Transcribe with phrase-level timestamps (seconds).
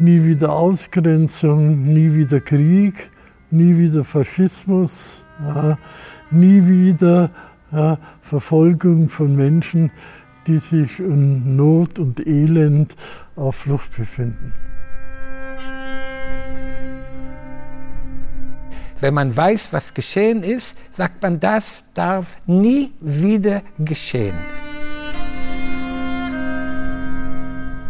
[0.00, 3.10] nie wieder Ausgrenzung, nie wieder Krieg,
[3.50, 5.78] nie wieder Faschismus, ja,
[6.30, 7.30] nie wieder
[7.72, 9.90] ja, Verfolgung von Menschen,
[10.46, 12.94] die sich in Not und Elend
[13.36, 14.52] auf Flucht befinden.
[19.00, 24.34] Wenn man weiß, was geschehen ist, sagt man, das darf nie wieder geschehen.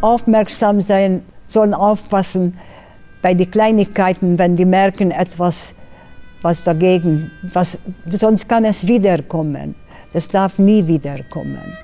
[0.02, 2.58] Aufmerksam sein, sollen aufpassen
[3.22, 5.74] bei den Kleinigkeiten, wenn die merken etwas,
[6.42, 9.74] was dagegen, was, sonst kann es wiederkommen.
[10.12, 11.76] Das darf nie wiederkommen.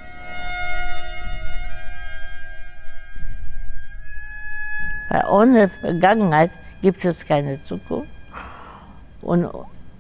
[5.31, 6.51] Ohne Vergangenheit
[6.83, 8.09] gibt es keine Zukunft.
[9.23, 9.49] Und,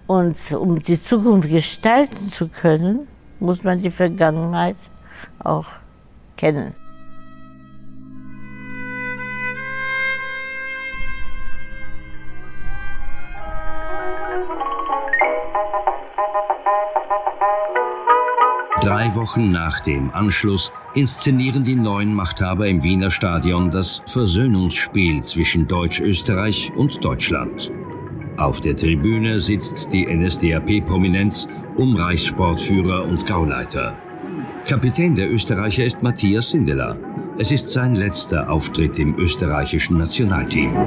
[0.06, 3.06] und um die Zukunft gestalten zu können,
[3.40, 4.76] muss man die Vergangenheit
[5.38, 5.66] auch
[6.36, 6.74] kennen.
[18.84, 25.66] Drei Wochen nach dem Anschluss inszenieren die neuen Machthaber im Wiener Stadion das Versöhnungsspiel zwischen
[25.66, 27.72] Deutsch-Österreich und Deutschland.
[28.36, 33.96] Auf der Tribüne sitzt die NSDAP-Prominenz um Reichssportführer und Gauleiter.
[34.68, 36.98] Kapitän der Österreicher ist Matthias Sindelar.
[37.38, 40.86] Es ist sein letzter Auftritt im österreichischen Nationalteam.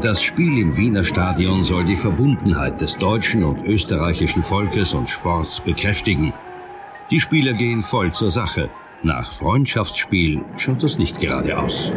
[0.00, 5.60] Das Spiel im Wiener Stadion soll die Verbundenheit des deutschen und österreichischen Volkes und Sports
[5.60, 6.32] bekräftigen.
[7.10, 8.70] Die Spieler gehen voll zur Sache.
[9.02, 11.92] Nach Freundschaftsspiel schaut das nicht gerade aus.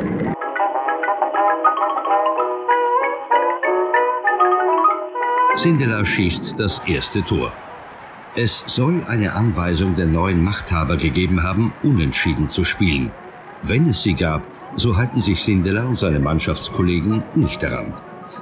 [5.55, 7.53] Sindelar schießt das erste Tor.
[8.35, 13.11] Es soll eine Anweisung der neuen Machthaber gegeben haben, unentschieden zu spielen.
[13.63, 14.41] Wenn es sie gab,
[14.75, 17.93] so halten sich Sindelar und seine Mannschaftskollegen nicht daran.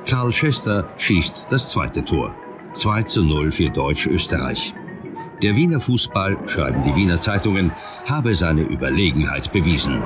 [0.07, 2.35] Karl Schester schießt das zweite Tor.
[2.73, 4.73] 2 zu 0 für Deutsch-Österreich.
[5.41, 7.71] Der Wiener Fußball, schreiben die Wiener Zeitungen,
[8.09, 10.03] habe seine Überlegenheit bewiesen.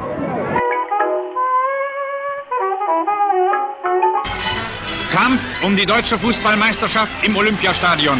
[5.12, 8.20] Kampf um die deutsche Fußballmeisterschaft im Olympiastadion.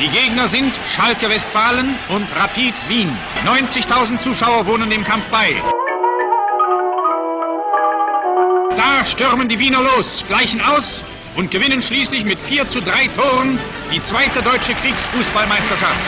[0.00, 3.16] Die Gegner sind Schalke Westfalen und Rapid Wien.
[3.44, 5.62] 90.000 Zuschauer wohnen dem Kampf bei.
[8.82, 11.04] Da stürmen die Wiener los, gleichen aus
[11.36, 13.56] und gewinnen schließlich mit 4 zu 3 Toren
[13.92, 16.00] die zweite deutsche Kriegsfußballmeisterschaft.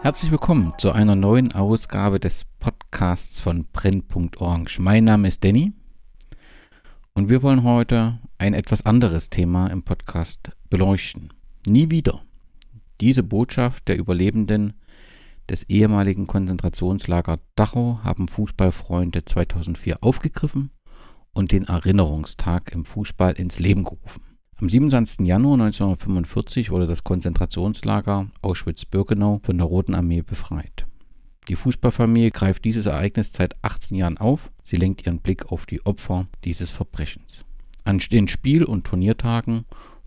[0.00, 4.38] Herzlich willkommen zu einer neuen Ausgabe des Podcasts von Brennpunkt
[4.78, 5.74] Mein Name ist Danny
[7.18, 11.32] und wir wollen heute ein etwas anderes Thema im Podcast beleuchten.
[11.66, 12.22] Nie wieder.
[13.00, 14.74] Diese Botschaft der Überlebenden
[15.50, 20.70] des ehemaligen Konzentrationslager Dachau haben Fußballfreunde 2004 aufgegriffen
[21.32, 24.22] und den Erinnerungstag im Fußball ins Leben gerufen.
[24.54, 25.26] Am 27.
[25.26, 30.87] Januar 1945 wurde das Konzentrationslager Auschwitz-Birkenau von der Roten Armee befreit.
[31.48, 34.50] Die Fußballfamilie greift dieses Ereignis seit 18 Jahren auf.
[34.62, 37.46] Sie lenkt ihren Blick auf die Opfer dieses Verbrechens.
[37.84, 39.64] An den Spiel- und Turniertagen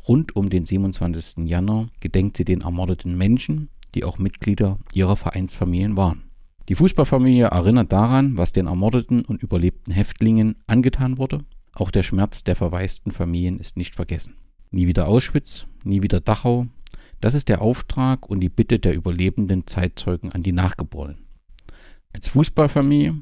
[0.07, 1.50] rund um den 27.
[1.50, 6.25] Januar gedenkt sie den ermordeten Menschen, die auch Mitglieder ihrer Vereinsfamilien waren.
[6.69, 11.40] Die Fußballfamilie erinnert daran, was den ermordeten und überlebten Häftlingen angetan wurde.
[11.73, 14.35] Auch der Schmerz der verwaisten Familien ist nicht vergessen.
[14.69, 16.68] Nie wieder Auschwitz, nie wieder Dachau.
[17.19, 21.30] Das ist der Auftrag und die Bitte der überlebenden Zeitzeugen an die Nachgeborenen.
[22.13, 23.22] Als Fußballfamilie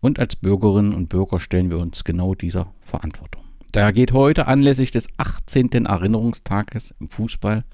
[0.00, 3.42] und als Bürgerinnen und Bürger stellen wir uns genau dieser Verantwortung.
[3.72, 5.84] Daher geht heute anlässlich des 18.
[5.86, 7.64] Erinnerungstages im Fußball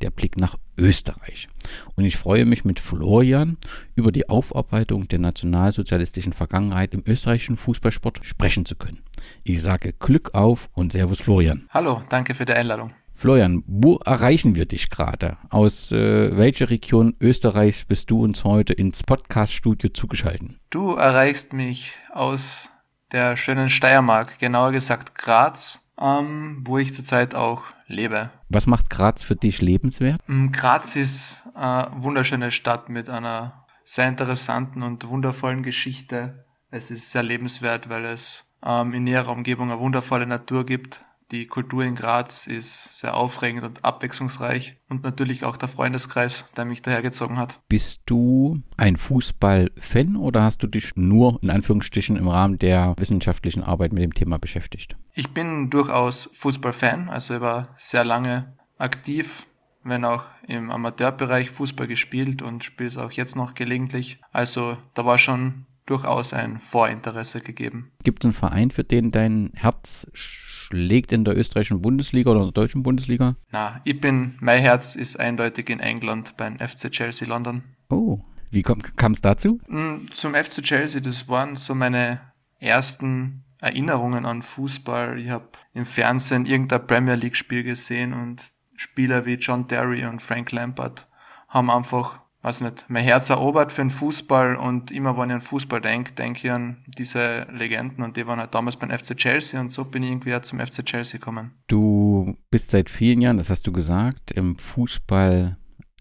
[0.00, 1.48] der Blick nach Österreich.
[1.94, 3.58] Und ich freue mich mit Florian
[3.94, 9.02] über die Aufarbeitung der nationalsozialistischen Vergangenheit im österreichischen Fußballsport sprechen zu können.
[9.44, 11.68] Ich sage Glück auf und Servus Florian.
[11.70, 12.92] Hallo, danke für die Einladung.
[13.22, 15.36] Florian, wo erreichen wir dich gerade?
[15.48, 20.58] Aus äh, welcher Region Österreichs bist du uns heute ins Podcast-Studio zugeschaltet?
[20.70, 22.68] Du erreichst mich aus
[23.12, 28.32] der schönen Steiermark, genauer gesagt Graz, ähm, wo ich zurzeit auch lebe.
[28.48, 30.20] Was macht Graz für dich lebenswert?
[30.26, 36.44] Mm, Graz ist eine wunderschöne Stadt mit einer sehr interessanten und wundervollen Geschichte.
[36.72, 41.46] Es ist sehr lebenswert, weil es ähm, in näherer Umgebung eine wundervolle Natur gibt, die
[41.46, 46.82] Kultur in Graz ist sehr aufregend und abwechslungsreich und natürlich auch der Freundeskreis, der mich
[46.82, 47.58] dahergezogen hat.
[47.68, 53.64] Bist du ein Fußballfan oder hast du dich nur in Anführungsstrichen im Rahmen der wissenschaftlichen
[53.64, 54.96] Arbeit mit dem Thema beschäftigt?
[55.14, 59.46] Ich bin durchaus Fußballfan, also ich war sehr lange aktiv,
[59.84, 64.20] wenn auch im Amateurbereich Fußball gespielt und spiele es auch jetzt noch gelegentlich.
[64.32, 67.92] Also da war schon durchaus ein Vorinteresse gegeben.
[68.04, 72.52] Gibt es einen Verein, für den dein Herz schlägt in der österreichischen Bundesliga oder der
[72.52, 73.36] deutschen Bundesliga?
[73.50, 77.62] Na, ich bin, mein Herz ist eindeutig in England beim FC Chelsea London.
[77.90, 78.20] Oh,
[78.50, 79.60] wie kam es dazu?
[79.66, 82.20] Hm, zum FC Chelsea, das waren so meine
[82.58, 85.18] ersten Erinnerungen an Fußball.
[85.18, 90.20] Ich habe im Fernsehen irgendein Premier League Spiel gesehen und Spieler wie John Terry und
[90.20, 91.06] Frank Lampard
[91.48, 95.40] haben einfach weiß nicht, mein Herz erobert für den Fußball und immer wenn ich an
[95.40, 99.60] Fußball denke, denke ich an diese Legenden und die waren halt damals beim FC Chelsea
[99.60, 101.52] und so bin ich irgendwie zum FC Chelsea gekommen.
[101.68, 105.56] Du bist seit vielen Jahren, das hast du gesagt, im Fußball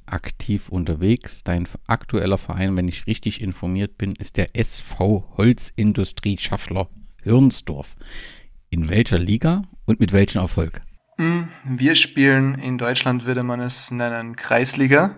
[0.08, 1.44] aktiv unterwegs.
[1.44, 6.90] Dein aktueller Verein, wenn ich richtig informiert bin, ist der SV Holzindustrie Schaffler
[7.24, 7.96] Hürnsdorf.
[8.72, 10.82] In welcher Liga und mit welchem Erfolg?
[11.18, 15.16] Hm, wir spielen in Deutschland, würde man es nennen, Kreisliga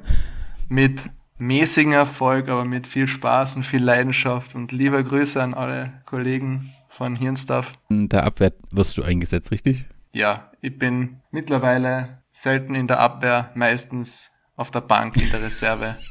[0.74, 4.56] mit mäßigem Erfolg, aber mit viel Spaß und viel Leidenschaft.
[4.56, 7.74] Und liebe Grüße an alle Kollegen von Hirnstaff.
[7.90, 9.86] In der Abwehr wirst du eingesetzt, richtig?
[10.14, 15.96] Ja, ich bin mittlerweile selten in der Abwehr, meistens auf der Bank in der Reserve.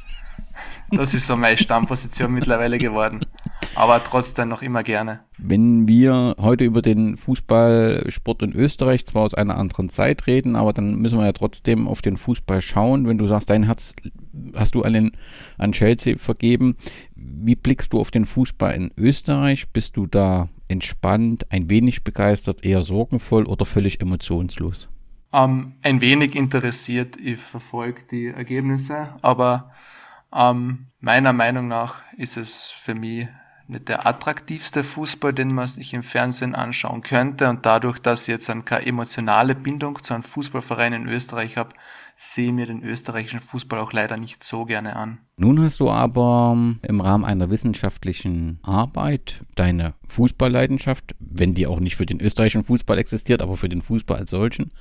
[0.91, 3.19] Das ist so meine Stammposition mittlerweile geworden
[3.75, 5.21] aber trotzdem noch immer gerne.
[5.37, 10.73] Wenn wir heute über den Fußballsport in Österreich zwar aus einer anderen Zeit reden, aber
[10.73, 13.07] dann müssen wir ja trotzdem auf den Fußball schauen.
[13.07, 13.95] Wenn du sagst, dein Herz
[14.55, 15.11] hast du an,
[15.57, 16.75] an Chelsea vergeben,
[17.15, 19.69] wie blickst du auf den Fußball in Österreich?
[19.69, 24.89] Bist du da entspannt, ein wenig begeistert, eher sorgenvoll oder völlig emotionslos?
[25.31, 29.71] Um, ähm, ein wenig interessiert, ich verfolge die Ergebnisse, aber
[30.29, 33.27] um, ähm, meiner Meinung nach ist es für mich
[33.67, 37.49] nicht der attraktivste Fußball, den man sich im Fernsehen anschauen könnte.
[37.49, 41.73] Und dadurch, dass ich jetzt keine emotionale Bindung zu einem Fußballverein in Österreich habe,
[42.15, 45.19] sehe mir den österreichischen Fußball auch leider nicht so gerne an.
[45.35, 51.79] Nun hast du aber ähm, im Rahmen einer wissenschaftlichen Arbeit deine Fußballleidenschaft, wenn die auch
[51.79, 54.71] nicht für den österreichischen Fußball existiert, aber für den Fußball als solchen,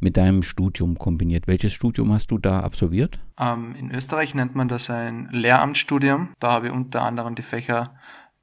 [0.00, 1.46] mit deinem Studium kombiniert.
[1.46, 3.18] Welches Studium hast du da absolviert?
[3.38, 6.30] Ähm, in Österreich nennt man das ein Lehramtsstudium.
[6.40, 7.94] Da habe ich unter anderem die Fächer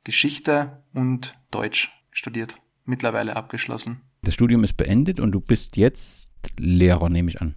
[0.04, 2.56] Geschichte und Deutsch studiert.
[2.86, 4.02] Mittlerweile abgeschlossen.
[4.24, 7.56] Das Studium ist beendet und du bist jetzt Lehrer, nehme ich an.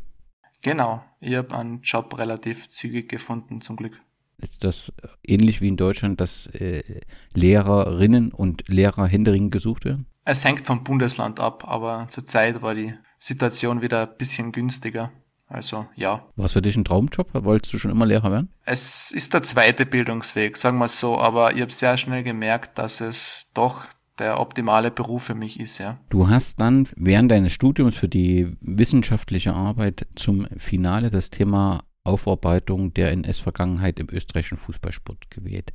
[0.63, 4.01] Genau, ich habe einen Job relativ zügig gefunden, zum Glück.
[4.39, 4.93] Ist das
[5.25, 7.01] ähnlich wie in Deutschland, dass äh,
[7.35, 10.07] Lehrerinnen und Lehrer händeringend gesucht werden?
[10.25, 15.13] Es hängt vom Bundesland ab, aber zurzeit war die Situation wieder ein bisschen günstiger.
[15.49, 16.27] Also ja.
[16.37, 17.29] War es für dich ein Traumjob?
[17.45, 18.53] Wolltest du schon immer Lehrer werden?
[18.65, 22.79] Es ist der zweite Bildungsweg, sagen wir es so, aber ich habe sehr schnell gemerkt,
[22.79, 23.85] dass es doch
[24.19, 25.99] der optimale Beruf für mich ist, ja.
[26.11, 32.93] Du hast dann während deines Studiums für die wissenschaftliche Arbeit zum Finale das Thema Aufarbeitung
[32.95, 35.73] der NS-Vergangenheit im österreichischen Fußballsport gewählt.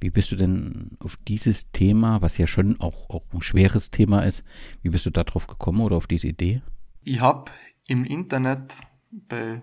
[0.00, 4.22] Wie bist du denn auf dieses Thema, was ja schon auch, auch ein schweres Thema
[4.22, 4.44] ist,
[4.82, 6.62] wie bist du darauf gekommen oder auf diese Idee?
[7.02, 7.50] Ich habe
[7.88, 8.74] im Internet
[9.10, 9.62] bei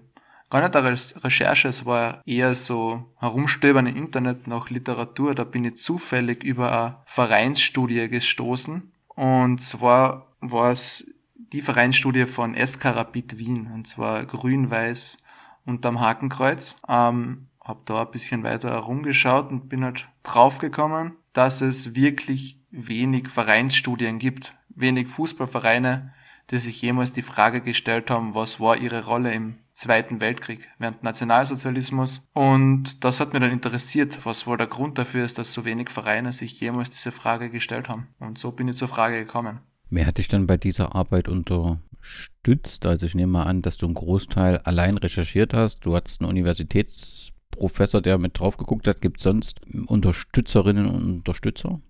[0.49, 5.35] gar nicht eine Recherche, es war eher so herumstöbern im Internet nach Literatur.
[5.35, 8.91] Da bin ich zufällig über eine Vereinsstudie gestoßen.
[9.07, 15.17] Und zwar war es die Vereinsstudie von SK Wien, und zwar grün-weiß
[15.65, 16.77] unterm Hakenkreuz.
[16.87, 23.29] Ähm, hab da ein bisschen weiter herumgeschaut und bin halt draufgekommen, dass es wirklich wenig
[23.29, 26.13] Vereinsstudien gibt, wenig Fußballvereine,
[26.51, 31.03] die sich jemals die Frage gestellt haben, was war ihre Rolle im Zweiten Weltkrieg, während
[31.03, 32.29] Nationalsozialismus.
[32.33, 35.89] Und das hat mir dann interessiert, was wohl der Grund dafür ist, dass so wenig
[35.89, 38.07] Vereine sich jemals diese Frage gestellt haben.
[38.19, 39.59] Und so bin ich zur Frage gekommen.
[39.89, 42.85] Wer hat dich dann bei dieser Arbeit unterstützt?
[42.85, 45.85] Also ich nehme mal an, dass du einen Großteil allein recherchiert hast.
[45.85, 49.01] Du hattest einen Universitätsprofessor, der mit drauf geguckt hat.
[49.01, 51.81] Gibt es sonst Unterstützerinnen und Unterstützer?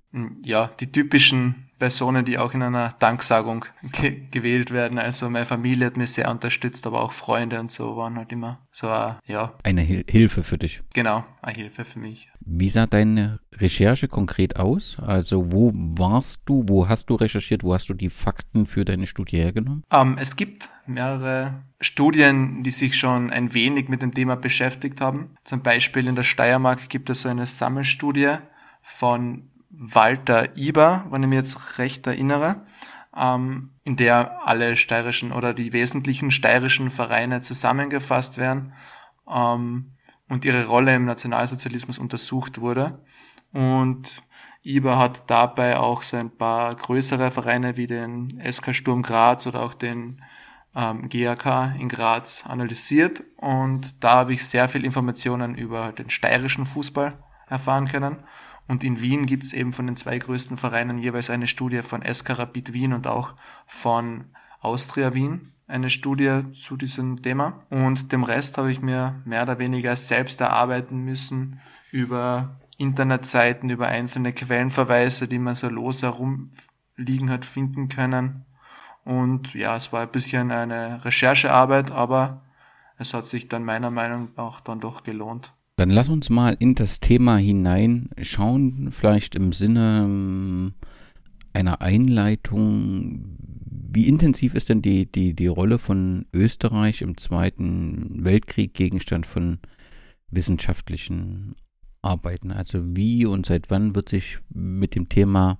[0.44, 4.98] Ja, die typischen Personen, die auch in einer Danksagung ge gewählt werden.
[4.98, 8.58] Also meine Familie hat mich sehr unterstützt, aber auch Freunde und so waren halt immer
[8.72, 9.54] so, uh, ja.
[9.62, 10.80] Eine Hil Hilfe für dich.
[10.96, 12.32] Genau, eine Hilfe für mich.
[12.40, 14.98] Wie sah deine Recherche konkret aus?
[15.00, 19.06] Also wo warst du, wo hast du recherchiert, wo hast du die Fakten für deine
[19.06, 19.84] Studie hergenommen?
[19.92, 25.02] Um, ähm, es gibt mehrere Studien, die sich schon ein wenig mit dem Thema beschäftigt
[25.02, 25.36] haben.
[25.44, 28.38] Zum Beispiel in der Steiermark gibt es so eine Sammelstudie
[28.82, 32.66] von Walter Iber, wenn ich mich jetzt recht erinnere.
[33.16, 38.74] ähm, in der alle steirischen oder die wesentlichen steirischen Vereine zusammengefasst werden
[39.30, 39.92] ähm,
[40.28, 43.00] und ihre Rolle im Nationalsozialismus untersucht wurde.
[43.54, 44.24] Und
[44.64, 49.62] IBA hat dabei auch so ein paar größere Vereine wie den SK Sturm Graz oder
[49.62, 50.22] auch den
[50.76, 56.66] ähm, GAK in Graz analysiert und da habe ich sehr viel Informationen über den steirischen
[56.66, 57.18] Fußball
[57.48, 58.18] erfahren können.
[58.68, 62.02] Und in Wien gibt es eben von den zwei größten Vereinen jeweils eine Studie von
[62.02, 63.34] SK Rapid Wien und auch
[63.68, 64.26] von
[64.60, 67.66] Austria Wien, eine Studie zu diesem Thema.
[67.70, 71.60] Und dem Rest habe ich mir mehr oder weniger selbst erarbeiten müssen
[71.92, 78.46] über Internetseiten, über einzelne Quellenverweise, die man so los herumliegen hat finden können.
[79.04, 82.42] Und ja, es war ein bisschen eine Recherchearbeit, aber
[82.98, 85.54] es hat sich dann meiner Meinung nach dann doch gelohnt.
[85.78, 90.74] Dann lass uns mal in das Thema hineinschauen, vielleicht im Sinne ähm,
[91.54, 93.38] einer Einleitung.
[93.40, 99.60] Wie intensiv ist denn die, die, die Rolle von Österreich im Zweiten Weltkrieg Gegenstand von
[100.32, 101.56] wissenschaftlichen
[102.02, 102.52] Arbeiten?
[102.52, 105.60] Also wie und seit wann wird sich mit dem Thema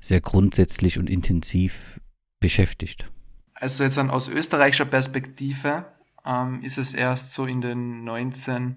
[0.00, 2.00] sehr grundsätzlich und intensiv
[2.38, 3.10] beschäftigt?
[3.54, 5.86] Also jetzt aus österreichischer Perspektive
[6.24, 8.76] ähm, ist es erst so in den 19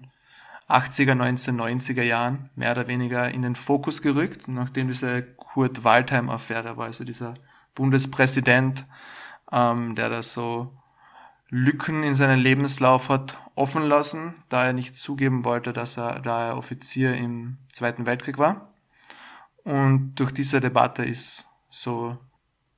[0.68, 6.86] 80er, 1990er Jahren mehr oder weniger in den Fokus gerückt, nachdem diese Kurt Waldheim-Affäre war,
[6.86, 7.34] also dieser
[7.74, 8.84] Bundespräsident,
[9.50, 10.76] ähm, der da so
[11.48, 16.48] Lücken in seinen Lebenslauf hat offen lassen, da er nicht zugeben wollte, dass er, da
[16.48, 18.74] er Offizier im Zweiten Weltkrieg war.
[19.64, 22.18] Und durch diese Debatte ist so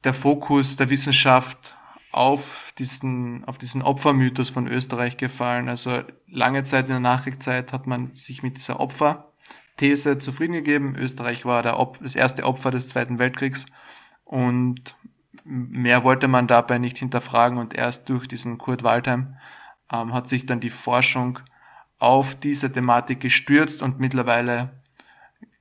[0.05, 1.77] der Fokus der Wissenschaft
[2.13, 5.69] auf diesen, auf diesen Opfermythos von Österreich gefallen.
[5.69, 10.97] Also lange Zeit in der Nachkriegszeit hat man sich mit dieser Opferthese zufrieden gegeben.
[10.97, 13.67] Österreich war der Op das erste Opfer des Zweiten Weltkriegs
[14.25, 14.97] und
[15.45, 19.37] mehr wollte man dabei nicht hinterfragen und erst durch diesen Kurt Waldheim
[19.93, 21.39] ähm, hat sich dann die Forschung
[21.99, 24.81] auf diese Thematik gestürzt und mittlerweile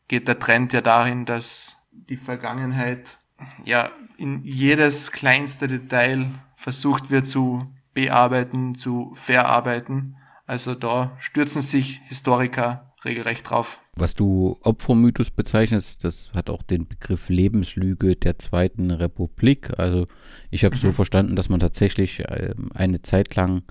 [0.07, 3.18] geht der Trend ja dahin, dass die Vergangenheit
[3.65, 10.15] ja in jedes kleinste Detail versucht wird zu bearbeiten, zu verarbeiten.
[10.45, 13.79] Also da stürzen sich Historiker regelrecht drauf.
[13.95, 19.77] Was du Opfermythos bezeichnest, das hat auch den Begriff Lebenslüge der Zweiten Republik.
[19.77, 20.05] Also
[20.49, 20.79] ich habe mhm.
[20.79, 23.63] so verstanden, dass man tatsächlich ähm, eine Zeit lang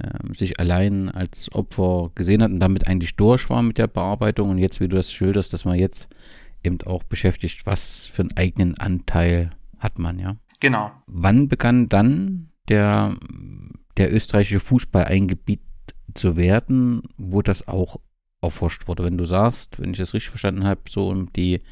[0.00, 4.50] ähm, sich allein als Opfer gesehen hat und damit eigentlich durch war mit der Bearbeitung
[4.50, 6.08] und jetzt, wie du das schilderst, dass man jetzt
[6.64, 10.36] eben auch beschäftigt, was für einen eigenen Anteil hat man, ja.
[10.60, 10.92] Genau.
[11.06, 13.16] Wann begann dann der,
[13.96, 15.60] der österreichische Fußball ein Gebiet
[16.14, 17.96] zu werden, wo das auch
[18.40, 19.04] erforscht wurde?
[19.04, 21.62] Wenn du sagst, wenn ich das richtig verstanden habe, so um die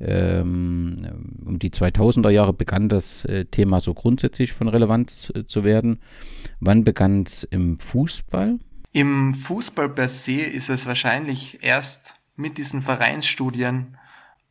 [0.00, 0.96] ähm,
[1.44, 6.00] um die 2000er Jahre begann das äh, Thema so grundsätzlich von Relevanz äh, zu werden.
[6.58, 8.58] Wann begann es im Fußball?
[8.92, 13.96] Im Fußball per se ist es wahrscheinlich erst mit diesen Vereinsstudien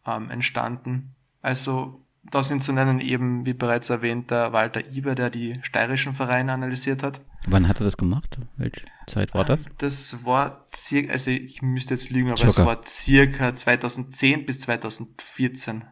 [0.06, 1.16] ähm, entstanden.
[1.42, 6.14] Also da sind zu nennen eben, wie bereits erwähnt, der Walter Iber, der die steirischen
[6.14, 7.22] Vereine analysiert hat.
[7.48, 8.38] Wann hat er das gemacht?
[8.58, 9.66] Welche Zeit war das?
[9.80, 12.50] Das war circa, also ich müsste jetzt lügen, aber Zucker.
[12.50, 15.84] es war circa 2010 bis 2014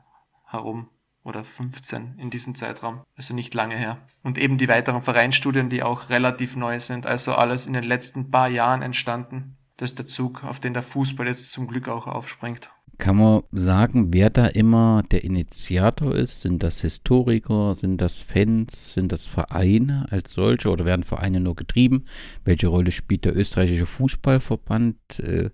[0.45, 0.89] herum
[1.23, 3.97] oder 15 in diesem Zeitraum, also nicht lange her.
[4.21, 8.29] Und eben die weiteren Vereinsstudien, die auch relativ neu sind, also alles in den letzten
[8.29, 9.57] paar Jahren entstanden.
[9.77, 12.69] Das ist der Zug, auf den der Fußball jetzt zum Glück auch aufspringt.
[12.99, 16.41] Kann man sagen, wer da immer der Initiator ist?
[16.41, 17.73] Sind das Historiker?
[17.75, 18.93] Sind das Fans?
[18.93, 22.03] Sind das Vereine als solche oder werden Vereine nur getrieben?
[22.43, 25.19] Welche Rolle spielt der österreichische Fußballverband?
[25.19, 25.49] Äh,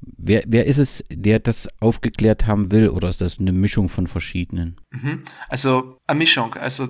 [0.00, 4.06] wer, wer ist es, der das aufgeklärt haben will oder ist das eine Mischung von
[4.06, 4.80] verschiedenen?
[4.92, 5.24] Mhm.
[5.48, 6.54] Also eine Mischung.
[6.54, 6.88] Also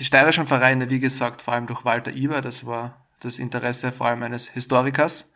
[0.00, 4.08] die steirischen Vereine, wie gesagt, vor allem durch Walter Iber, das war das Interesse vor
[4.08, 5.30] allem eines Historikers.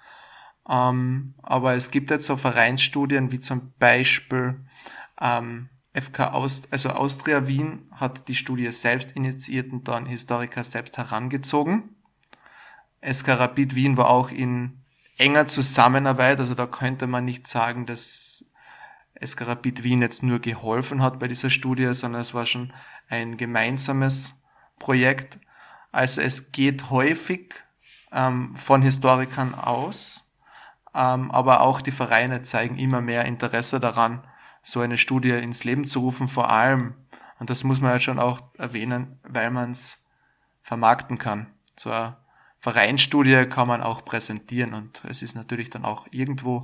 [0.68, 4.64] Ähm, aber es gibt jetzt so Vereinsstudien wie zum Beispiel
[5.20, 10.96] ähm, FK Aust also Austria Wien hat die Studie selbst initiiert und dann Historiker selbst
[10.96, 11.94] herangezogen.
[13.02, 14.82] SK Rapid Wien war auch in
[15.18, 18.44] enger Zusammenarbeit, also da könnte man nicht sagen, dass
[19.24, 22.72] SK Rapid Wien jetzt nur geholfen hat bei dieser Studie, sondern es war schon
[23.08, 24.42] ein gemeinsames
[24.78, 25.38] Projekt.
[25.92, 27.54] Also es geht häufig
[28.10, 30.23] ähm, von Historikern aus,
[30.94, 34.22] aber auch die Vereine zeigen immer mehr Interesse daran,
[34.62, 36.94] so eine Studie ins Leben zu rufen, vor allem,
[37.38, 40.06] und das muss man halt schon auch erwähnen, weil man es
[40.62, 41.48] vermarkten kann.
[41.76, 42.16] So eine
[42.60, 46.62] Vereinsstudie kann man auch präsentieren und es ist natürlich dann auch irgendwo,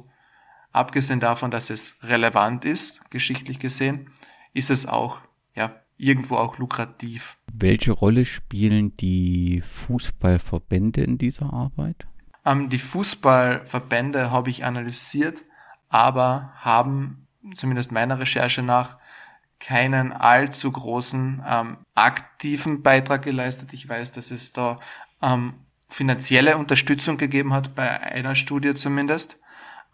[0.73, 4.11] abgesehen davon, dass es relevant ist, geschichtlich gesehen,
[4.55, 5.21] ist es auch
[5.55, 7.37] ja, irgendwo auch lukrativ.
[7.53, 12.07] Welche Rolle spielen die Fußballverbände in dieser Arbeit?
[12.45, 15.43] Ähm, die Fußballverbände habe ich analysiert,
[15.89, 18.99] aber haben zumindest meiner Recherche nach
[19.59, 23.73] keinen allzu großen ähm, aktiven Beitrag geleistet.
[23.73, 24.79] Ich weiß, dass es da
[25.21, 25.55] ähm,
[25.89, 29.39] finanzielle Unterstützung gegeben hat, bei einer Studie zumindest.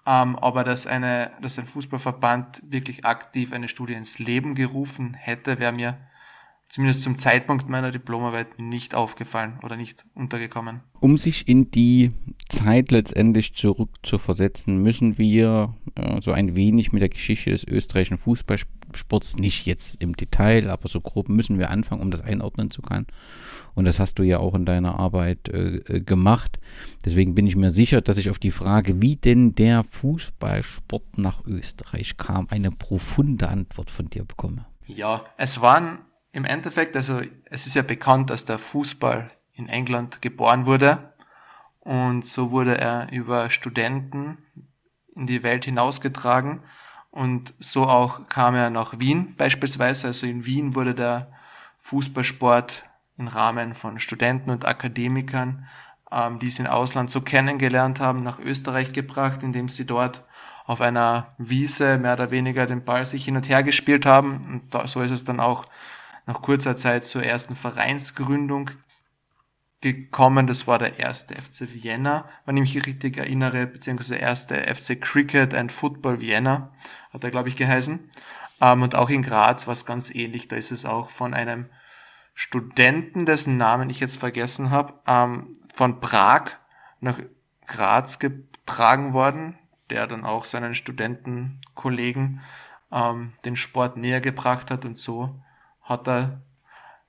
[0.06, 5.58] Ähm, aber dass, eine, dass ein Fußballverband wirklich aktiv eine Studie ins Leben gerufen hätte,
[5.58, 5.98] wäre mir
[6.68, 10.80] zumindest zum Zeitpunkt meiner Diplomarbeit nicht aufgefallen oder nicht untergekommen.
[11.00, 12.10] Um sich in die
[12.48, 19.36] Zeit letztendlich zurückzuversetzen, müssen wir äh, so ein wenig mit der Geschichte des österreichischen Fußballsports,
[19.36, 23.06] nicht jetzt im Detail, aber so grob müssen wir anfangen, um das einordnen zu können.
[23.74, 26.58] Und das hast du ja auch in deiner Arbeit äh, äh gemacht.
[27.04, 31.44] Deswegen bin ich mir sicher, dass ich auf die Frage, wie denn der Fußballsport nach
[31.46, 34.66] Österreich kam, eine profunde Antwort von dir bekomme.
[34.86, 35.98] Ja, es waren
[36.36, 41.14] im Endeffekt, also es ist ja bekannt, dass der Fußball in England geboren wurde
[41.80, 44.36] und so wurde er über Studenten
[45.14, 46.60] in die Welt hinausgetragen
[47.10, 50.08] und so auch kam er nach Wien beispielsweise.
[50.08, 51.32] Also in Wien wurde der
[51.78, 52.84] Fußballsport
[53.16, 55.66] im Rahmen von Studenten und Akademikern,
[56.12, 60.22] ähm, die es im Ausland so kennengelernt haben, nach Österreich gebracht, indem sie dort
[60.66, 64.42] auf einer Wiese mehr oder weniger den Ball sich hin und her gespielt haben.
[64.44, 65.64] Und da, so ist es dann auch
[66.26, 68.70] nach kurzer Zeit zur ersten Vereinsgründung
[69.80, 70.46] gekommen.
[70.46, 75.00] Das war der erste FC Vienna, wenn ich mich richtig erinnere, beziehungsweise der erste FC
[75.00, 76.72] Cricket and Football Vienna,
[77.12, 78.10] hat er, glaube ich, geheißen.
[78.60, 80.48] Ähm, und auch in Graz war es ganz ähnlich.
[80.48, 81.66] Da ist es auch von einem
[82.34, 86.56] Studenten, dessen Namen ich jetzt vergessen habe, ähm, von Prag
[87.00, 87.18] nach
[87.66, 89.58] Graz getragen worden,
[89.90, 92.40] der dann auch seinen Studentenkollegen
[92.90, 95.40] ähm, den Sport näher gebracht hat und so
[95.86, 96.42] hat er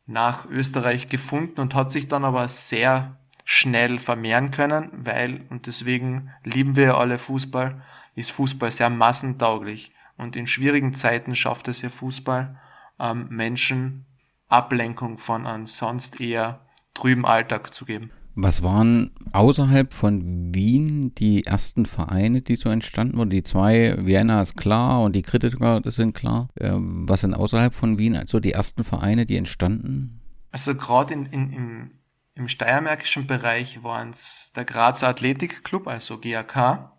[0.06, 6.32] nach Österreich gefunden und hat sich dann aber sehr schnell vermehren können, weil, und deswegen
[6.44, 7.82] lieben wir ja alle Fußball,
[8.16, 9.92] ist Fußball sehr massentauglich.
[10.18, 12.60] Und in schwierigen Zeiten schafft es ja Fußball,
[13.00, 14.06] ähm, Menschen
[14.48, 16.62] Ablenkung von einem sonst eher
[16.94, 18.12] trüben Alltag zu geben.
[18.40, 23.32] Was waren außerhalb von Wien die ersten Vereine, die so entstanden wurden?
[23.32, 26.48] Die zwei, Vienna ist klar und die Kritiker, das sind klar.
[26.60, 30.22] Ähm, was sind außerhalb von Wien also die ersten Vereine, die entstanden?
[30.52, 31.92] Also gerade in, in, im,
[32.36, 36.92] im steiermärkischen Bereich waren es der Grazer Athletikclub, also GAK,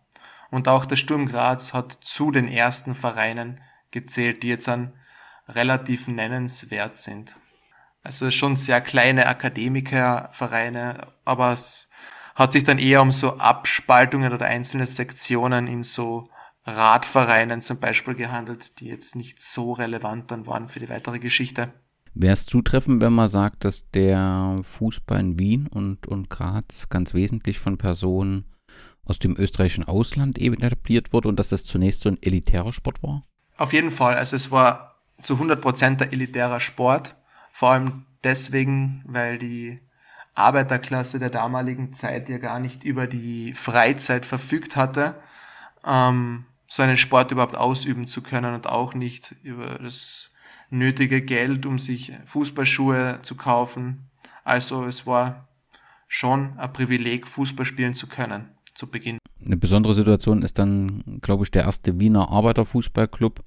[0.50, 3.60] und auch der Sturm Graz hat zu den ersten Vereinen
[3.92, 4.92] gezählt, die jetzt an
[5.46, 7.36] relativ nennenswert sind.
[8.08, 11.90] Also schon sehr kleine Akademikervereine, aber es
[12.34, 16.30] hat sich dann eher um so Abspaltungen oder einzelne Sektionen in so
[16.64, 21.70] Radvereinen zum Beispiel gehandelt, die jetzt nicht so relevant dann waren für die weitere Geschichte.
[22.14, 27.12] Wäre es zutreffend, wenn man sagt, dass der Fußball in Wien und, und Graz ganz
[27.12, 28.46] wesentlich von Personen
[29.04, 33.02] aus dem österreichischen Ausland eben etabliert wurde und dass das zunächst so ein elitärer Sport
[33.02, 33.26] war?
[33.58, 34.14] Auf jeden Fall.
[34.14, 37.14] Also es war zu 100 Prozent der elitärer Sport.
[37.58, 39.80] Vor allem deswegen, weil die
[40.36, 45.16] Arbeiterklasse der damaligen Zeit ja gar nicht über die Freizeit verfügt hatte,
[45.84, 50.30] ähm, so einen Sport überhaupt ausüben zu können und auch nicht über das
[50.70, 54.08] nötige Geld, um sich Fußballschuhe zu kaufen.
[54.44, 55.48] Also es war
[56.06, 59.18] schon ein Privileg, Fußball spielen zu können zu Beginn.
[59.44, 63.42] Eine besondere Situation ist dann, glaube ich, der erste Wiener Arbeiterfußballclub,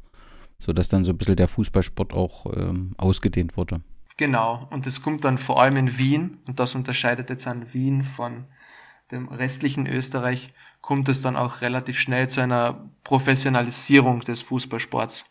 [0.60, 3.80] sodass dann so ein bisschen der Fußballsport auch ähm, ausgedehnt wurde.
[4.18, 8.04] Genau, und es kommt dann vor allem in Wien, und das unterscheidet jetzt an Wien
[8.04, 8.46] von
[9.12, 15.26] dem restlichen Österreich, kommt es dann auch relativ schnell zu einer Professionalisierung des Fußballsports.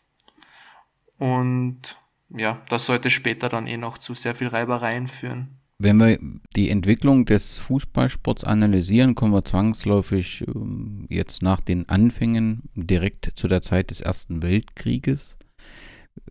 [1.17, 1.97] Und
[2.29, 5.61] ja, das sollte später dann eh noch zu sehr viel Reibereien führen.
[5.83, 6.19] Wenn wir
[6.55, 13.47] die Entwicklung des Fußballsports analysieren, kommen wir zwangsläufig ähm, jetzt nach den Anfängen direkt zu
[13.47, 15.37] der Zeit des Ersten Weltkrieges.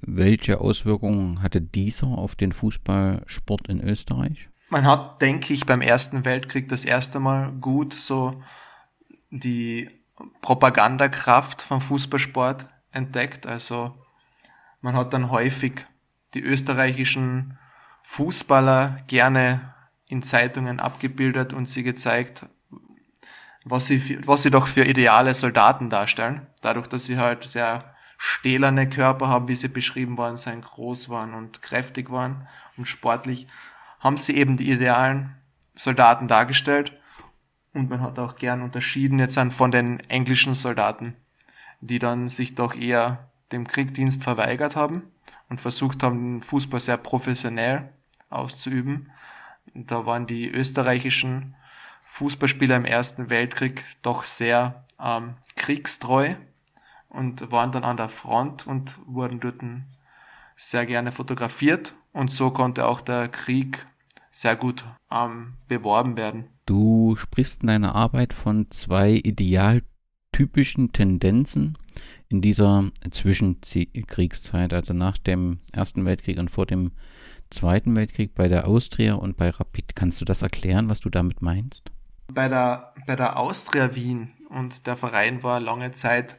[0.00, 4.48] Welche Auswirkungen hatte dieser auf den Fußballsport in Österreich?
[4.68, 8.42] Man hat, denke ich, beim Ersten Weltkrieg das erste Mal gut so
[9.30, 9.90] die
[10.42, 13.46] Propagandakraft vom Fußballsport entdeckt.
[13.46, 13.96] Also
[14.80, 15.86] man hat dann häufig
[16.34, 17.58] die österreichischen
[18.02, 19.74] Fußballer gerne
[20.06, 22.46] in Zeitungen abgebildet und sie gezeigt,
[23.64, 26.46] was sie, was sie doch für ideale Soldaten darstellen.
[26.62, 31.32] Dadurch, dass sie halt sehr stählerne Körper haben, wie sie beschrieben worden sind, groß waren
[31.32, 33.48] und kräftig waren und sportlich,
[33.98, 35.36] haben sie eben die idealen
[35.74, 36.92] Soldaten dargestellt.
[37.72, 41.16] Und man hat auch gern unterschieden jetzt von den englischen Soldaten,
[41.80, 45.02] die dann sich doch eher dem Kriegdienst verweigert haben
[45.48, 47.88] und versucht haben, den Fußball sehr professionell
[48.28, 49.10] auszuüben.
[49.72, 51.54] Da waren die österreichischen
[52.04, 56.34] Fußballspieler im Ersten Weltkrieg doch sehr ähm, kriegstreu
[57.10, 59.60] und waren dann an der Front und wurden dort
[60.56, 63.86] sehr gerne fotografiert und so konnte auch der Krieg
[64.30, 66.44] sehr gut ähm, beworben werden.
[66.66, 71.76] Du sprichst in deiner Arbeit von zwei idealtypischen Tendenzen
[72.28, 76.92] in dieser Zwischenkriegszeit, also nach dem Ersten Weltkrieg und vor dem
[77.50, 79.96] Zweiten Weltkrieg bei der Austria und bei Rapid.
[79.96, 81.90] Kannst du das erklären, was du damit meinst?
[82.28, 86.36] Bei der, bei der Austria Wien und der Verein war lange Zeit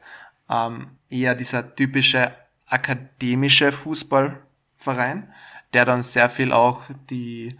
[0.48, 2.34] ähm, eher dieser typische
[2.66, 5.32] akademische Fußballverein,
[5.72, 7.56] der dann sehr viel auch die,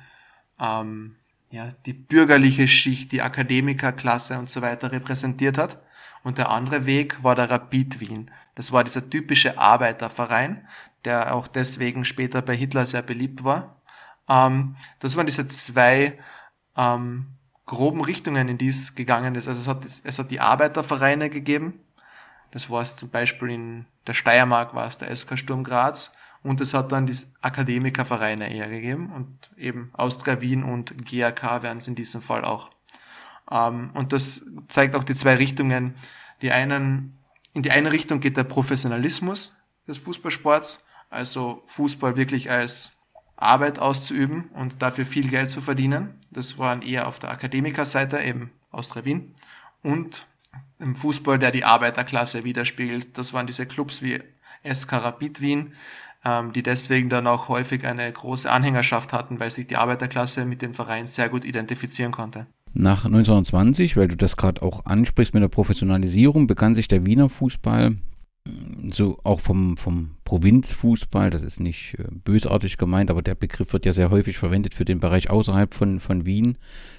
[0.58, 1.16] ähm,
[1.50, 5.78] ja, die bürgerliche Schicht, die Akademikerklasse und so weiter repräsentiert hat.
[6.24, 8.30] Und der andere Weg war der Rapid Wien.
[8.54, 10.66] Das war dieser typische Arbeiterverein,
[11.04, 13.80] der auch deswegen später bei Hitler sehr beliebt war.
[14.28, 16.18] Ähm, das waren diese zwei
[16.76, 17.26] ähm,
[17.66, 19.48] groben Richtungen, in die es gegangen ist.
[19.48, 21.80] Also es hat, es hat die Arbeitervereine gegeben.
[22.52, 26.12] Das war es zum Beispiel in der Steiermark war es der SK Sturm Graz
[26.42, 31.78] und es hat dann die Akademikervereine eher gegeben und eben Austria Wien und GAK wären
[31.78, 32.70] es in diesem Fall auch.
[33.50, 35.94] Ähm, und das zeigt auch die zwei Richtungen.
[36.42, 37.16] Die einen,
[37.54, 42.98] in die eine Richtung geht der Professionalismus des Fußballsports, also Fußball wirklich als
[43.36, 46.20] Arbeit auszuüben und dafür viel Geld zu verdienen.
[46.30, 49.34] Das waren eher auf der Akademikerseite, eben Austria Wien.
[49.82, 50.26] Und
[50.82, 53.16] im Fußball, der die Arbeiterklasse widerspiegelt.
[53.16, 54.18] Das waren diese Clubs wie
[54.70, 55.72] SK Rapid Wien,
[56.24, 60.62] ähm, die deswegen dann auch häufig eine große Anhängerschaft hatten, weil sich die Arbeiterklasse mit
[60.62, 62.46] dem Verein sehr gut identifizieren konnte.
[62.74, 67.28] Nach 1920, weil du das gerade auch ansprichst mit der Professionalisierung, begann sich der Wiener
[67.28, 67.96] Fußball
[68.90, 73.86] so auch vom, vom Provinzfußball, das ist nicht äh, bösartig gemeint, aber der Begriff wird
[73.86, 76.58] ja sehr häufig verwendet für den Bereich außerhalb von, von Wien,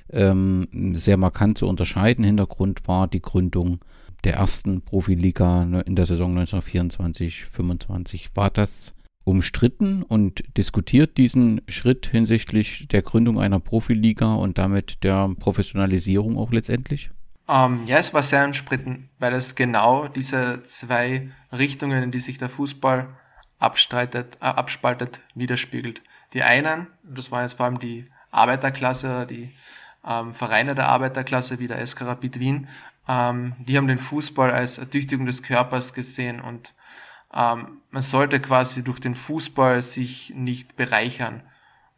[0.10, 2.24] ähm, sehr markant zu unterscheiden.
[2.24, 3.80] Hintergrund war die Gründung
[4.24, 8.28] der ersten Profiliga ne, in der Saison 1924-25.
[8.36, 8.94] War das
[9.26, 16.52] umstritten und diskutiert diesen Schritt hinsichtlich der Gründung einer Profiliga und damit der Professionalisierung auch
[16.52, 17.12] letztendlich?
[17.48, 22.38] Ähm, ja, es war sehr umstritten, weil es genau diese zwei Richtungen, in die sich
[22.38, 23.10] der Fußball
[23.60, 26.02] abstreitet, äh, abspaltet, widerspiegelt.
[26.34, 29.54] Die einen, das waren jetzt vor allem die Arbeiterklasse, die
[30.06, 32.68] ähm, Vereine der Arbeiterklasse wie der SK Rapid Wien,
[33.08, 36.74] ähm, die haben den Fußball als Ertüchtigung des Körpers gesehen und
[37.34, 41.42] ähm, man sollte quasi durch den Fußball sich nicht bereichern.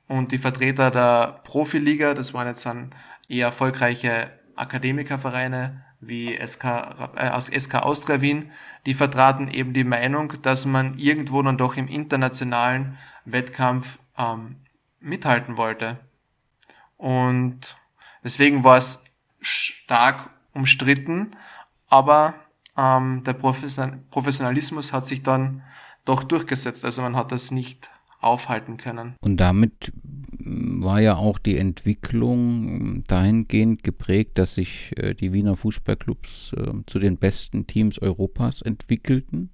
[0.07, 2.93] Und die Vertreter der Profiliga, das waren jetzt dann
[3.27, 6.65] eher erfolgreiche Akademikervereine wie SK,
[7.15, 8.51] äh, SK Austria Wien,
[8.85, 14.57] die vertraten eben die Meinung, dass man irgendwo dann doch im internationalen Wettkampf ähm,
[14.99, 15.99] mithalten wollte.
[16.97, 17.77] Und
[18.23, 19.03] deswegen war es
[19.41, 21.31] stark umstritten,
[21.89, 22.35] aber
[22.77, 25.63] ähm, der Professionalismus hat sich dann
[26.03, 26.85] doch durchgesetzt.
[26.85, 27.89] Also man hat das nicht
[28.25, 29.15] aufhalten können.
[29.21, 29.93] Und damit
[30.39, 36.99] war ja auch die Entwicklung dahingehend geprägt, dass sich äh, die Wiener Fußballclubs äh, zu
[36.99, 39.51] den besten Teams Europas entwickelten.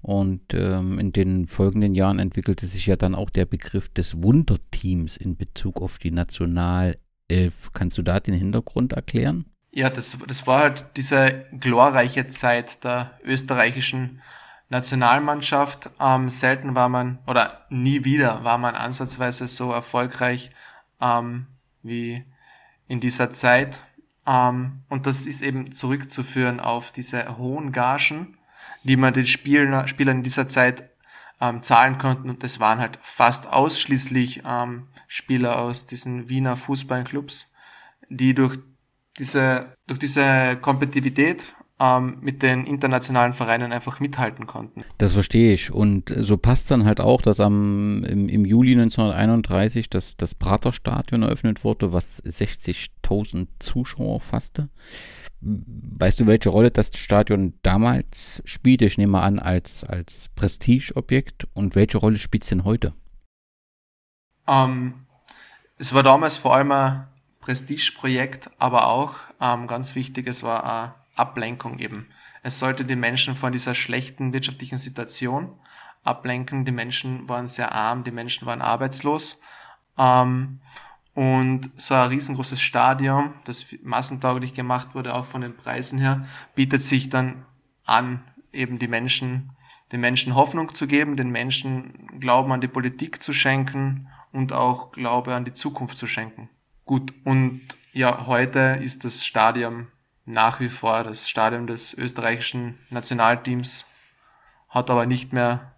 [0.00, 5.16] Und ähm, in den folgenden Jahren entwickelte sich ja dann auch der Begriff des Wunderteams
[5.16, 7.70] in Bezug auf die Nationalelf.
[7.72, 9.46] Kannst du da den Hintergrund erklären?
[9.72, 14.20] Ja, das, das war halt diese glorreiche Zeit der österreichischen
[14.68, 15.90] Nationalmannschaft.
[16.00, 20.50] Ähm, selten war man, oder nie wieder war man ansatzweise so erfolgreich
[21.00, 21.46] ähm,
[21.82, 22.24] wie
[22.88, 23.80] in dieser Zeit.
[24.26, 28.38] Ähm, und das ist eben zurückzuführen auf diese hohen Gagen,
[28.82, 30.90] die man den Spielern, Spielern in dieser Zeit
[31.40, 32.30] ähm, zahlen konnten.
[32.30, 37.52] Und das waren halt fast ausschließlich ähm, Spieler aus diesen Wiener Fußballclubs,
[38.08, 38.58] die durch
[39.18, 44.84] diese, durch diese Kompetitivität ähm, mit den internationalen Vereinen einfach mithalten konnten.
[44.98, 45.72] Das verstehe ich.
[45.72, 51.22] Und so passt dann halt auch, dass am, im, im Juli 1931 das, das Praterstadion
[51.22, 54.68] eröffnet wurde, was 60.000 Zuschauer fasste.
[55.40, 58.86] Weißt du, welche Rolle das Stadion damals spielte?
[58.86, 61.46] Ich nehme an, als, als Prestigeobjekt.
[61.52, 62.94] Und welche Rolle spielt es denn heute?
[64.46, 64.94] Ähm,
[65.76, 67.08] es war damals vor allem ein
[67.40, 72.08] Prestigeprojekt, aber auch ähm, ganz wichtig, es war ein Ablenkung eben.
[72.42, 75.52] Es sollte die Menschen von dieser schlechten wirtschaftlichen Situation
[76.02, 76.64] ablenken.
[76.64, 79.40] Die Menschen waren sehr arm, die Menschen waren arbeitslos.
[79.98, 80.60] Ähm,
[81.14, 86.82] und so ein riesengroßes Stadion, das massentauglich gemacht wurde, auch von den Preisen her, bietet
[86.82, 87.46] sich dann
[87.84, 89.50] an, eben die Menschen
[89.92, 94.90] den Menschen Hoffnung zu geben, den Menschen Glauben an die Politik zu schenken und auch
[94.90, 96.48] Glaube an die Zukunft zu schenken.
[96.84, 97.60] Gut, und
[97.92, 99.86] ja, heute ist das Stadion
[100.26, 103.86] nach wie vor das Stadion des österreichischen Nationalteams,
[104.68, 105.72] hat aber nicht mehr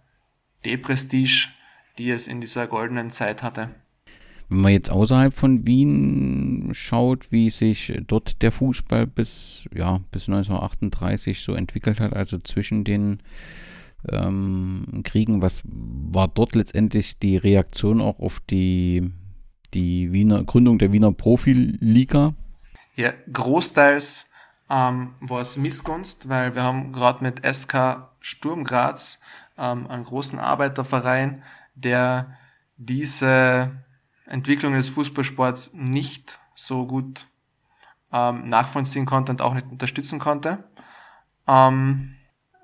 [0.65, 1.49] die Prestige,
[1.97, 3.69] die es in dieser goldenen Zeit hatte.
[4.49, 10.29] Wenn man jetzt außerhalb von Wien schaut, wie sich dort der Fußball bis, ja, bis
[10.29, 13.19] 1938 so entwickelt hat, also zwischen den
[14.09, 19.11] ähm, Kriegen, was war dort letztendlich die Reaktion auch auf die,
[19.73, 22.33] die Wiener Gründung der Wiener Profiliga?
[22.95, 24.29] Ja, großteils
[24.69, 29.19] ähm, war es Missgunst, weil wir haben gerade mit SK Sturm Graz
[29.57, 31.43] ähm, einen großen Arbeiterverein,
[31.75, 32.37] der
[32.77, 33.71] diese
[34.25, 37.27] Entwicklung des Fußballsports nicht so gut
[38.11, 40.63] ähm, nachvollziehen konnte und auch nicht unterstützen konnte.
[41.47, 42.15] Ähm,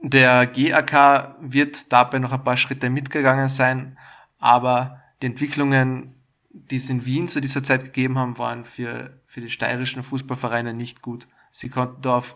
[0.01, 3.97] der GAK wird dabei noch ein paar Schritte mitgegangen sein,
[4.39, 6.13] aber die Entwicklungen,
[6.49, 10.73] die es in Wien zu dieser Zeit gegeben haben, waren für, für die steirischen Fußballvereine
[10.73, 11.27] nicht gut.
[11.53, 12.35] Sie konnten da auf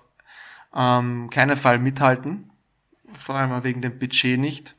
[0.75, 2.51] ähm, keinen Fall mithalten,
[3.13, 4.75] vor allem wegen dem Budget nicht,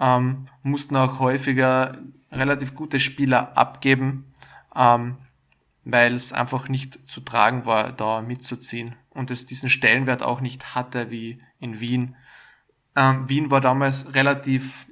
[0.00, 1.98] ähm, mussten auch häufiger
[2.32, 4.32] relativ gute Spieler abgeben,
[4.74, 5.18] ähm,
[5.84, 10.74] weil es einfach nicht zu tragen war, da mitzuziehen und es diesen Stellenwert auch nicht
[10.74, 12.16] hatte wie in Wien.
[12.96, 14.86] Ähm, Wien war damals relativ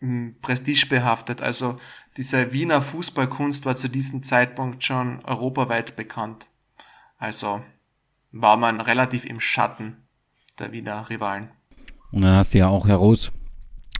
[0.00, 1.78] mh, hm, prestigebehaftet, also
[2.18, 6.46] diese Wiener Fußballkunst war zu diesem Zeitpunkt schon europaweit bekannt.
[7.18, 7.62] Also
[8.32, 10.08] war man relativ im Schatten
[10.58, 11.48] der Wiener Rivalen.
[12.12, 13.32] Und dann hast du ja auch heraus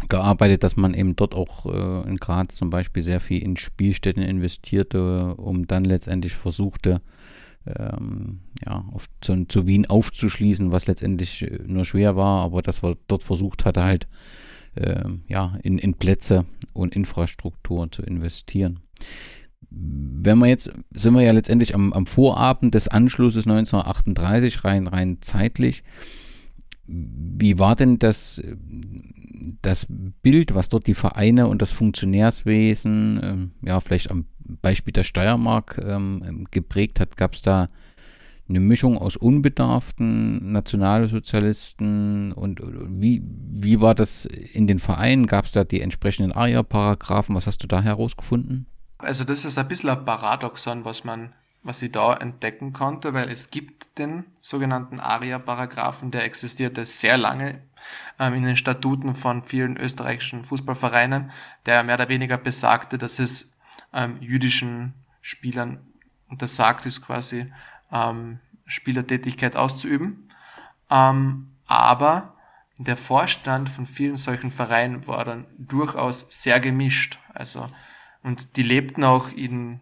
[0.09, 4.23] gearbeitet, dass man eben dort auch äh, in Graz zum Beispiel sehr viel in Spielstätten
[4.23, 7.01] investierte, um dann letztendlich versuchte,
[7.67, 12.83] ähm, ja, auf, zu, zu, Wien aufzuschließen, was letztendlich äh, nur schwer war, aber dass
[12.83, 14.07] wir dort versucht hatte, halt
[14.75, 18.81] äh, ja, in, in Plätze und Infrastruktur zu investieren.
[19.71, 25.19] Wenn wir jetzt, sind wir ja letztendlich am, am Vorabend des Anschlusses 1938, rein, rein
[25.21, 25.83] zeitlich.
[26.87, 28.43] Wie war denn das,
[29.63, 34.27] das Bild, was dort die Vereine und das Funktionärswesen, ähm, ja, vielleicht am
[34.63, 37.17] Beispiel der Steiermark ähm, geprägt hat?
[37.17, 37.67] Gab es da
[38.49, 45.27] eine Mischung aus unbedarften Nationalsozialisten und wie, wie war das in den Vereinen?
[45.27, 47.35] Gab es da die entsprechenden ARIA-Paragraphen?
[47.35, 48.67] Was hast du da herausgefunden?
[48.99, 51.33] Also das ist ein bisschen ein Paradoxon, was man
[51.67, 57.61] was ich da entdecken konnte, weil es gibt den sogenannten ARIA-Paragraphen, der existierte sehr lange
[58.21, 61.33] ähm, in den Statuten von vielen österreichischen Fußballvereinen,
[61.67, 63.51] der mehr oder weniger besagte, dass es
[63.93, 65.81] ähm, jüdischen Spielern
[66.29, 67.53] untersagt ist, quasi
[67.91, 70.29] ähm, Spielertätigkeit auszuüben.
[70.89, 72.35] Ähm, aber
[72.79, 77.19] der Vorstand von vielen solchen Vereinen war dann durchaus sehr gemischt.
[77.35, 77.69] Also,
[78.27, 79.81] und die lebten auch in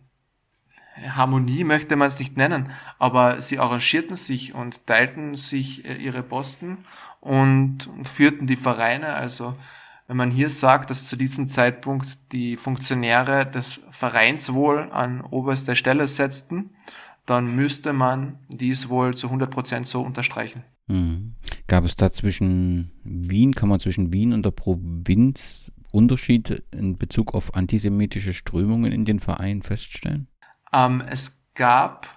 [1.09, 6.23] Harmonie möchte man es nicht nennen, aber sie arrangierten sich und teilten sich äh, ihre
[6.23, 6.79] Posten
[7.21, 9.15] und führten die Vereine.
[9.15, 9.57] Also
[10.07, 16.07] wenn man hier sagt, dass zu diesem Zeitpunkt die Funktionäre das Vereinswohl an oberste Stelle
[16.07, 16.71] setzten,
[17.27, 20.63] dann müsste man dies wohl zu 100 Prozent so unterstreichen.
[20.87, 21.33] Mhm.
[21.67, 27.35] Gab es da zwischen Wien, kann man zwischen Wien und der Provinz Unterschied in Bezug
[27.35, 30.29] auf antisemitische Strömungen in den Vereinen feststellen?
[30.73, 32.09] Ähm, es gab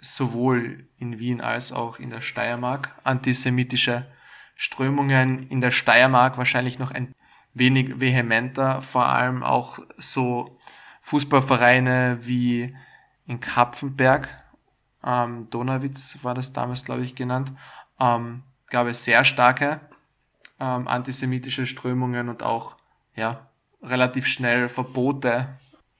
[0.00, 4.06] sowohl in Wien als auch in der Steiermark antisemitische
[4.54, 5.48] Strömungen.
[5.48, 7.14] In der Steiermark wahrscheinlich noch ein
[7.52, 10.58] wenig vehementer, vor allem auch so
[11.02, 12.74] Fußballvereine wie
[13.26, 14.28] in Kapfenberg,
[15.04, 17.52] ähm, Donauwitz war das damals, glaube ich, genannt,
[18.00, 19.80] ähm, gab es sehr starke
[20.58, 22.76] ähm, antisemitische Strömungen und auch
[23.16, 23.48] ja,
[23.82, 25.48] relativ schnell Verbote.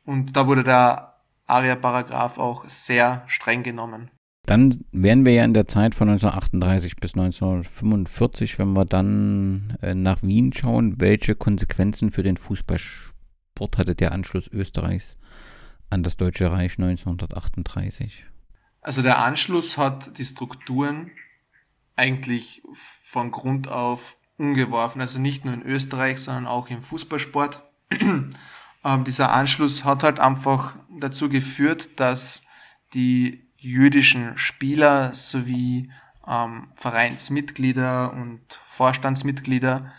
[0.05, 1.15] Und da wurde der
[1.47, 4.11] ARIA-Paragraph auch sehr streng genommen.
[4.47, 9.95] Dann wären wir ja in der Zeit von 1938 bis 1945, wenn wir dann äh,
[9.95, 15.17] nach Wien schauen, welche Konsequenzen für den Fußballsport hatte der Anschluss Österreichs
[15.91, 18.25] an das Deutsche Reich 1938?
[18.83, 21.11] Also der Anschluss hat die Strukturen
[21.97, 27.63] eigentlich von Grund auf umgeworfen, also nicht nur in Österreich, sondern auch im Fußballsport.
[28.85, 32.43] Ähm, dieser Anschluss hat halt einfach dazu geführt, dass
[32.95, 35.91] die jüdischen Spieler sowie
[36.25, 39.93] ähm, Vereinsmitglieder und Vorstandsmitglieder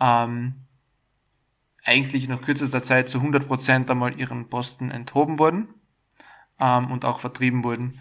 [0.00, 0.54] ähm,
[1.84, 5.68] eigentlich nach kürzester Zeit zu 100 Prozent einmal ihren Posten enthoben wurden
[6.58, 8.00] ähm, und auch vertrieben wurden.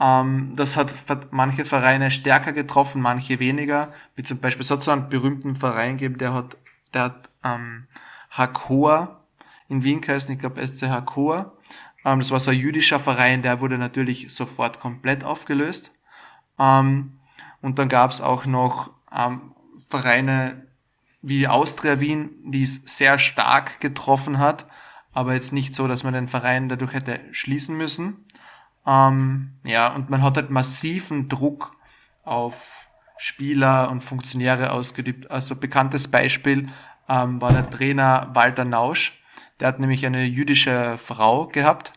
[0.00, 0.92] Ähm, das hat
[1.30, 3.92] manche Vereine stärker getroffen, manche weniger.
[4.16, 6.56] Wie zum Beispiel, es hat so einen berühmten Verein gegeben, der hat
[6.94, 7.86] der hat ähm,
[8.30, 9.20] Hakoa
[9.68, 11.52] in Wien geheißen, ich glaube SC Hakoa.
[12.04, 15.92] Ähm, das war so ein jüdischer Verein, der wurde natürlich sofort komplett aufgelöst.
[16.58, 17.18] Ähm,
[17.60, 19.54] und dann gab es auch noch ähm,
[19.88, 20.66] Vereine
[21.22, 24.66] wie Austria Wien, die es sehr stark getroffen hat,
[25.12, 28.24] aber jetzt nicht so, dass man den Verein dadurch hätte schließen müssen.
[28.90, 31.76] Ähm, ja, und man hat halt massiven Druck
[32.24, 35.30] auf Spieler und Funktionäre ausgeübt.
[35.30, 36.68] Also bekanntes Beispiel
[37.08, 39.22] ähm, war der Trainer Walter Nausch.
[39.60, 41.92] Der hat nämlich eine jüdische Frau gehabt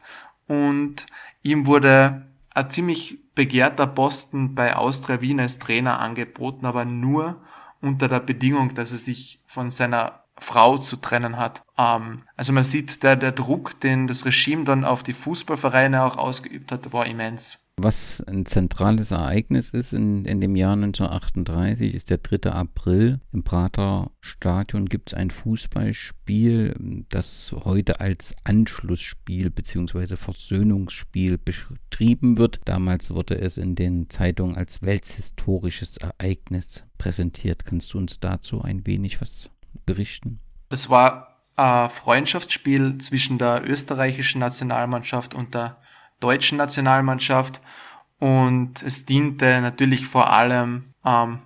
[0.47, 1.08] und
[1.41, 7.41] ihm wurde ein ziemlich begehrter Posten bei Austria Wien als Trainer angeboten, aber nur
[7.82, 11.63] unter der Bedingung, dass er sich von seiner Frau zu trennen hat.
[11.78, 16.17] Ähm, also man sieht, der, der Druck, den das Regime dann auf die Fußballvereine auch
[16.17, 17.63] ausgeübt hat, war immens.
[17.76, 22.52] Was ein zentrales Ereignis ist in, in dem Jahr 1938, ist der 3.
[22.52, 23.19] April.
[23.32, 30.17] Im Prater Stadion gibt es ein Fußballspiel, das heute als Anschlussspiel bzw.
[30.17, 32.62] Versöhnungsspiel beschrieben wird.
[32.65, 37.65] Damals wurde es in den Zeitungen als welthistorisches Ereignis präsentiert.
[37.65, 39.50] Kannst du uns dazu ein wenig was
[39.86, 40.39] berichten?
[40.69, 45.78] Es war ein Freundschaftsspiel zwischen der österreichischen Nationalmannschaft und der
[46.19, 47.62] deutschen Nationalmannschaft
[48.19, 51.39] und es diente natürlich vor allem ähm,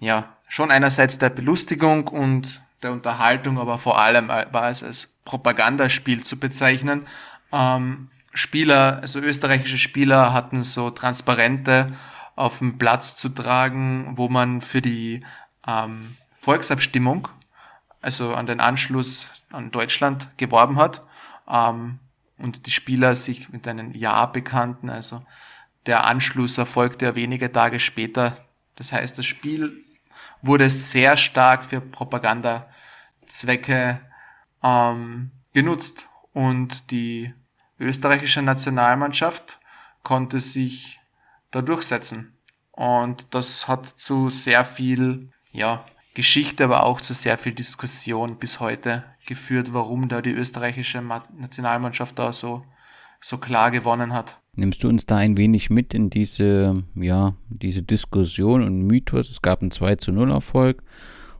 [0.00, 6.24] ja schon einerseits der Belustigung und der Unterhaltung, aber vor allem war es als Propagandaspiel
[6.24, 7.06] zu bezeichnen.
[7.52, 11.92] Ähm, Spieler, also österreichische Spieler hatten so Transparente
[12.36, 15.24] auf dem Platz zu tragen, wo man für die
[15.66, 17.28] ähm, Volksabstimmung,
[18.04, 21.00] also an den Anschluss an Deutschland geworben hat.
[21.48, 22.00] Ähm,
[22.36, 24.90] und die Spieler sich mit einem Ja bekannten.
[24.90, 25.24] Also
[25.86, 28.36] der Anschluss erfolgte ja wenige Tage später.
[28.76, 29.82] Das heißt, das Spiel
[30.42, 34.00] wurde sehr stark für Propagandazwecke
[34.62, 37.32] ähm, genutzt und die
[37.78, 39.60] österreichische Nationalmannschaft
[40.02, 41.00] konnte sich
[41.50, 42.36] da durchsetzen.
[42.72, 48.60] Und das hat zu sehr viel ja, Geschichte, aber auch zu sehr viel Diskussion bis
[48.60, 52.64] heute geführt, warum da die österreichische Nationalmannschaft da so,
[53.20, 54.38] so klar gewonnen hat.
[54.54, 59.30] Nimmst du uns da ein wenig mit in diese, ja, diese Diskussion und Mythos?
[59.30, 60.84] Es gab einen 2 zu 0 Erfolg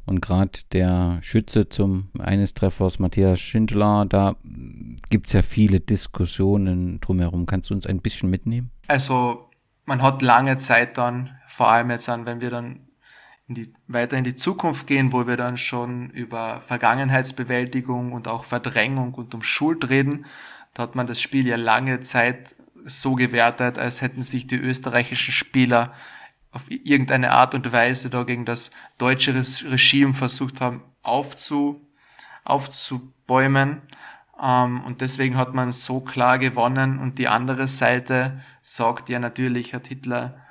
[0.07, 4.37] und gerade der Schütze zum eines Treffers, Matthias Schindler, da
[5.11, 7.47] gibt es ja viele Diskussionen drumherum.
[7.47, 8.71] Kannst du uns ein bisschen mitnehmen?
[8.89, 9.49] Also
[9.87, 12.81] man hat lange Zeit dann, vor allem jetzt an, wenn wir dann
[13.49, 18.45] in die, weiter in die Zukunft gehen, wo wir dann schon über Vergangenheitsbewältigung und auch
[18.45, 20.27] Verdrängung und um Schuld reden.
[20.73, 22.55] Da hat man das Spiel ja lange Zeit
[22.85, 25.93] so gewertet, als hätten sich die österreichischen Spieler
[26.53, 31.87] auf irgendeine Art und Weise da gegen das deutsche Regime versucht haben aufzu,
[32.45, 33.83] aufzubäumen.
[34.41, 36.99] Ähm, und deswegen hat man so klar gewonnen.
[36.99, 40.44] Und die andere Seite sagt ja natürlich, hat Hitler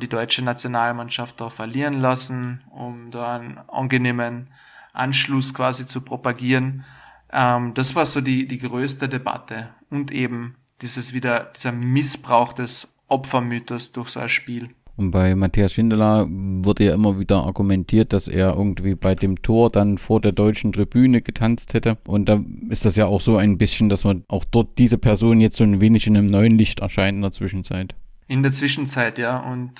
[0.00, 4.48] die deutsche Nationalmannschaft da verlieren lassen, um da einen angenehmen
[4.92, 6.84] Anschluss quasi zu propagieren.
[7.32, 12.88] Ähm, das war so die, die größte Debatte und eben dieses wieder, dieser Missbrauch des
[13.08, 14.70] Opfermythos durch so ein Spiel.
[14.96, 19.70] Und bei Matthias Schindler wurde ja immer wieder argumentiert, dass er irgendwie bei dem Tor
[19.70, 21.96] dann vor der deutschen Tribüne getanzt hätte.
[22.06, 25.40] Und da ist das ja auch so ein bisschen, dass man auch dort diese Person
[25.40, 27.94] jetzt so ein wenig in einem neuen Licht erscheint in der Zwischenzeit.
[28.30, 29.38] In der Zwischenzeit, ja.
[29.38, 29.72] Und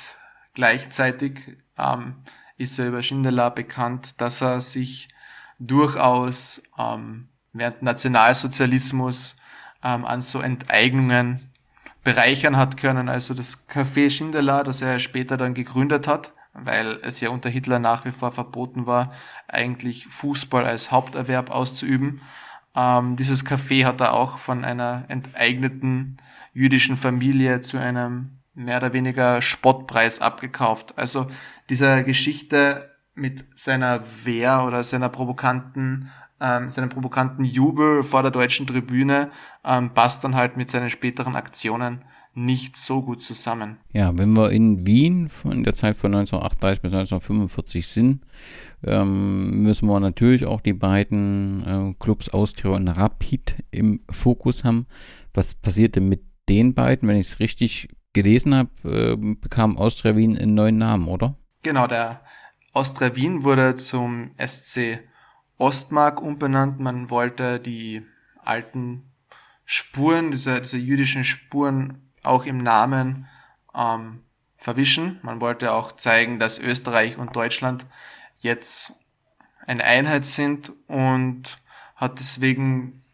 [0.54, 2.16] gleichzeitig ähm,
[2.56, 5.08] ist er über Schindler bekannt, dass er sich
[5.60, 9.36] durchaus ähm, während Nationalsozialismus
[9.84, 11.52] ähm, an so Enteignungen
[12.02, 13.08] bereichern hat können.
[13.08, 17.78] Also das Café Schindler, das er später dann gegründet hat, weil es ja unter Hitler
[17.78, 19.12] nach wie vor verboten war,
[19.46, 22.20] eigentlich Fußball als Haupterwerb auszuüben.
[22.74, 26.16] Ähm, dieses Café hat er auch von einer enteigneten
[26.52, 30.94] jüdischen Familie zu einem mehr oder weniger Spottpreis abgekauft.
[30.96, 31.26] Also
[31.68, 36.10] dieser Geschichte mit seiner Wehr oder seiner provokanten,
[36.40, 39.31] ähm, seinem provokanten Jubel vor der deutschen Tribüne
[39.64, 43.79] ähm, passt dann halt mit seinen späteren Aktionen nicht so gut zusammen.
[43.92, 48.25] Ja, wenn wir in Wien in der Zeit von 1938 bis 1945 sind,
[48.85, 54.87] ähm, müssen wir natürlich auch die beiden äh, Clubs Austria und Rapid im Fokus haben.
[55.35, 60.37] Was passierte mit den beiden, wenn ich es richtig gelesen habe, äh, bekam Austria Wien
[60.37, 61.37] einen neuen Namen, oder?
[61.63, 62.23] Genau, der
[62.73, 65.00] Austria Wien wurde zum SC
[65.58, 66.81] Ostmark umbenannt.
[66.81, 68.02] Man wollte die
[68.42, 69.11] alten
[69.65, 73.29] Spuren, diese, diese jüdischen Spuren auch im Namen
[73.75, 74.23] ähm,
[74.56, 75.19] verwischen.
[75.23, 77.87] Man wollte auch zeigen, dass Österreich und Deutschland
[78.38, 78.94] jetzt
[79.67, 81.58] eine Einheit sind und
[81.94, 83.04] hat deswegen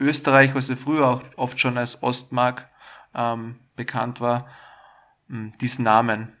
[0.00, 2.68] Österreich, was ja früher auch oft schon als Ostmark
[3.14, 4.46] ähm, bekannt war,
[5.60, 6.32] diesen Namen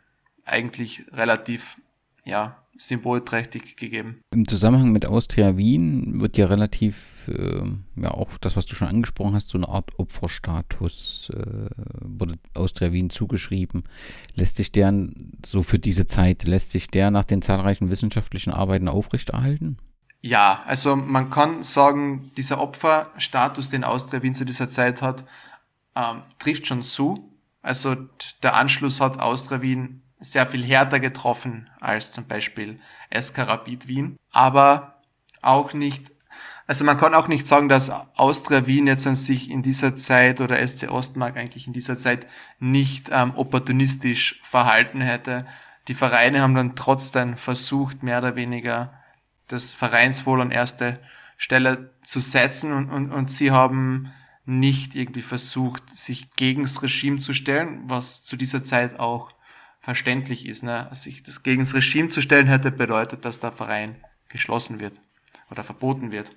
[0.44, 1.80] eigentlich relativ
[2.24, 4.20] ja, symbolträchtig gegeben.
[4.32, 7.62] Im Zusammenhang mit Austria Wien wird ja relativ, äh,
[7.96, 11.70] ja auch das, was du schon angesprochen hast, so eine Art Opferstatus äh,
[12.00, 13.84] wurde Austria Wien zugeschrieben.
[14.34, 14.92] Lässt sich der
[15.44, 19.78] so für diese Zeit, lässt sich der nach den zahlreichen wissenschaftlichen Arbeiten aufrechterhalten?
[20.20, 25.24] Ja, also man kann sagen, dieser Opferstatus, den Austria Wien zu dieser Zeit hat,
[25.96, 27.30] ähm, trifft schon zu.
[27.62, 27.96] Also
[28.42, 32.80] der Anschluss hat Austria Wien sehr viel härter getroffen als zum Beispiel
[33.16, 35.02] SK Rapid Wien, aber
[35.42, 36.12] auch nicht,
[36.66, 40.40] also man kann auch nicht sagen, dass Austria Wien jetzt an sich in dieser Zeit
[40.40, 42.26] oder SC Ostmark eigentlich in dieser Zeit
[42.58, 45.46] nicht ähm, opportunistisch verhalten hätte.
[45.88, 48.94] Die Vereine haben dann trotzdem versucht, mehr oder weniger
[49.48, 50.98] das Vereinswohl an erste
[51.36, 54.12] Stelle zu setzen und, und, und sie haben
[54.46, 59.32] nicht irgendwie versucht, sich gegen das Regime zu stellen, was zu dieser Zeit auch
[59.80, 60.62] verständlich ist.
[60.62, 60.88] Ne?
[60.92, 63.96] Sich das gegen das Regime zu stellen hätte bedeutet, dass der Verein
[64.28, 65.00] geschlossen wird
[65.50, 66.32] oder verboten wird.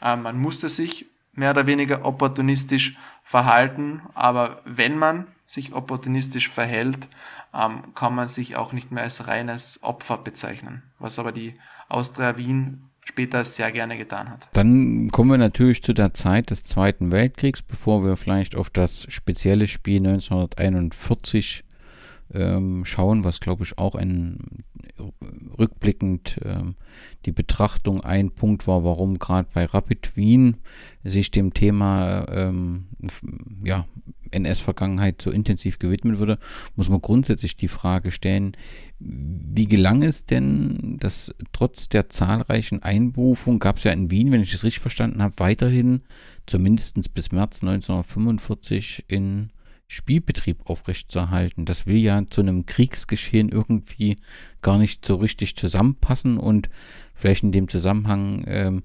[0.00, 7.08] Ähm, man musste sich mehr oder weniger opportunistisch verhalten, aber wenn man sich opportunistisch verhält,
[7.54, 11.58] ähm, kann man sich auch nicht mehr als reines Opfer bezeichnen, was aber die
[11.88, 14.48] Austria Wien später sehr gerne getan hat.
[14.52, 19.06] Dann kommen wir natürlich zu der Zeit des Zweiten Weltkriegs, bevor wir vielleicht auf das
[19.08, 21.64] spezielle Spiel 1941
[22.34, 24.64] ähm, schauen, was glaube ich auch ein
[25.58, 26.76] rückblickend ähm,
[27.26, 30.56] die Betrachtung ein Punkt war, warum gerade bei Rapid Wien
[31.04, 32.86] sich dem Thema ähm,
[33.64, 33.86] ja,
[34.30, 36.38] NS-Vergangenheit so intensiv gewidmet wurde,
[36.76, 38.56] muss man grundsätzlich die Frage stellen,
[39.04, 44.42] wie gelang es denn, dass trotz der zahlreichen Einberufungen gab es ja in Wien, wenn
[44.42, 46.02] ich das richtig verstanden habe, weiterhin
[46.46, 49.50] zumindest bis März 1945 in
[49.88, 51.66] Spielbetrieb aufrechtzuerhalten.
[51.66, 54.16] Das will ja zu einem Kriegsgeschehen irgendwie
[54.62, 56.70] gar nicht so richtig zusammenpassen und
[57.14, 58.82] vielleicht in dem Zusammenhang ähm,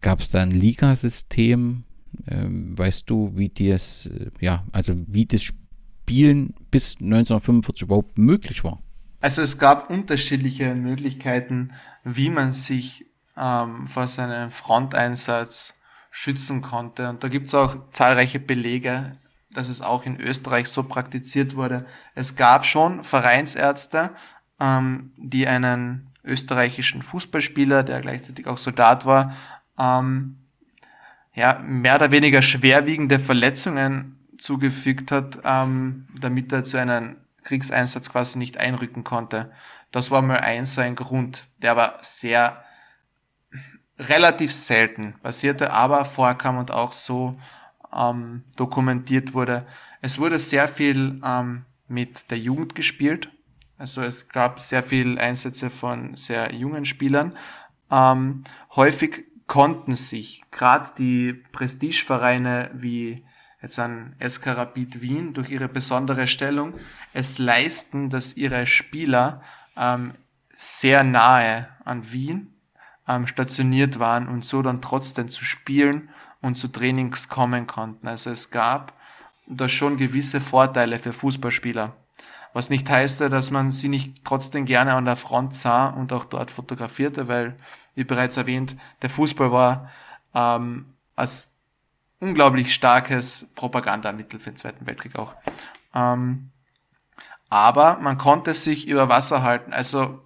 [0.00, 1.84] gab es da ein Ligasystem.
[2.26, 8.64] Ähm, weißt du, wie das, äh, ja, also wie das Spielen bis 1945 überhaupt möglich
[8.64, 8.80] war?
[9.20, 11.72] Also es gab unterschiedliche Möglichkeiten,
[12.04, 13.06] wie man sich
[13.36, 15.74] ähm, vor seinem Fronteinsatz
[16.10, 17.08] schützen konnte.
[17.08, 19.12] Und da gibt es auch zahlreiche Belege
[19.56, 21.86] dass es auch in Österreich so praktiziert wurde.
[22.14, 24.10] Es gab schon Vereinsärzte,
[24.60, 29.34] ähm, die einen österreichischen Fußballspieler, der gleichzeitig auch Soldat war,
[29.78, 30.36] ähm,
[31.34, 38.38] ja, mehr oder weniger schwerwiegende Verletzungen zugefügt hat, ähm, damit er zu einem Kriegseinsatz quasi
[38.38, 39.52] nicht einrücken konnte.
[39.92, 42.64] Das war mal ein so ein Grund, der aber sehr
[43.98, 47.38] relativ selten passierte, aber vorkam und auch so
[47.94, 49.66] ähm, dokumentiert wurde.
[50.02, 53.30] Es wurde sehr viel ähm, mit der Jugend gespielt.
[53.78, 57.36] Also es gab sehr viel Einsätze von sehr jungen Spielern.
[57.90, 58.44] Ähm,
[58.74, 63.25] häufig konnten sich gerade die Prestigevereine wie
[63.62, 66.74] jetzt an SK Rapid Wien durch ihre besondere Stellung
[67.12, 69.42] es leisten, dass ihre Spieler
[69.76, 70.12] ähm,
[70.54, 72.54] sehr nahe an Wien
[73.08, 76.08] ähm, stationiert waren und so dann trotzdem zu spielen
[76.40, 78.08] und zu Trainings kommen konnten.
[78.08, 78.92] Also es gab
[79.46, 81.94] da schon gewisse Vorteile für Fußballspieler.
[82.52, 86.24] Was nicht heißt, dass man sie nicht trotzdem gerne an der Front sah und auch
[86.24, 87.56] dort fotografierte, weil,
[87.94, 89.90] wie bereits erwähnt, der Fußball war
[90.34, 91.48] ähm, als
[92.20, 95.34] unglaublich starkes Propagandamittel für den Zweiten Weltkrieg auch.
[95.94, 96.50] Ähm,
[97.48, 99.72] aber man konnte sich über Wasser halten.
[99.72, 100.22] Also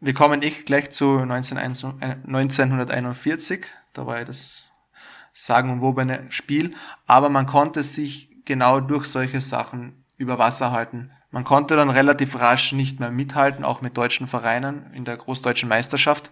[0.00, 3.66] wir kommen eh gleich zu 1941.
[3.92, 4.72] Da war ja das
[5.32, 6.74] sagenumwobene Spiel,
[7.06, 11.10] aber man konnte sich genau durch solche Sachen über Wasser halten.
[11.30, 15.68] Man konnte dann relativ rasch nicht mehr mithalten, auch mit deutschen Vereinen in der großdeutschen
[15.68, 16.30] Meisterschaft.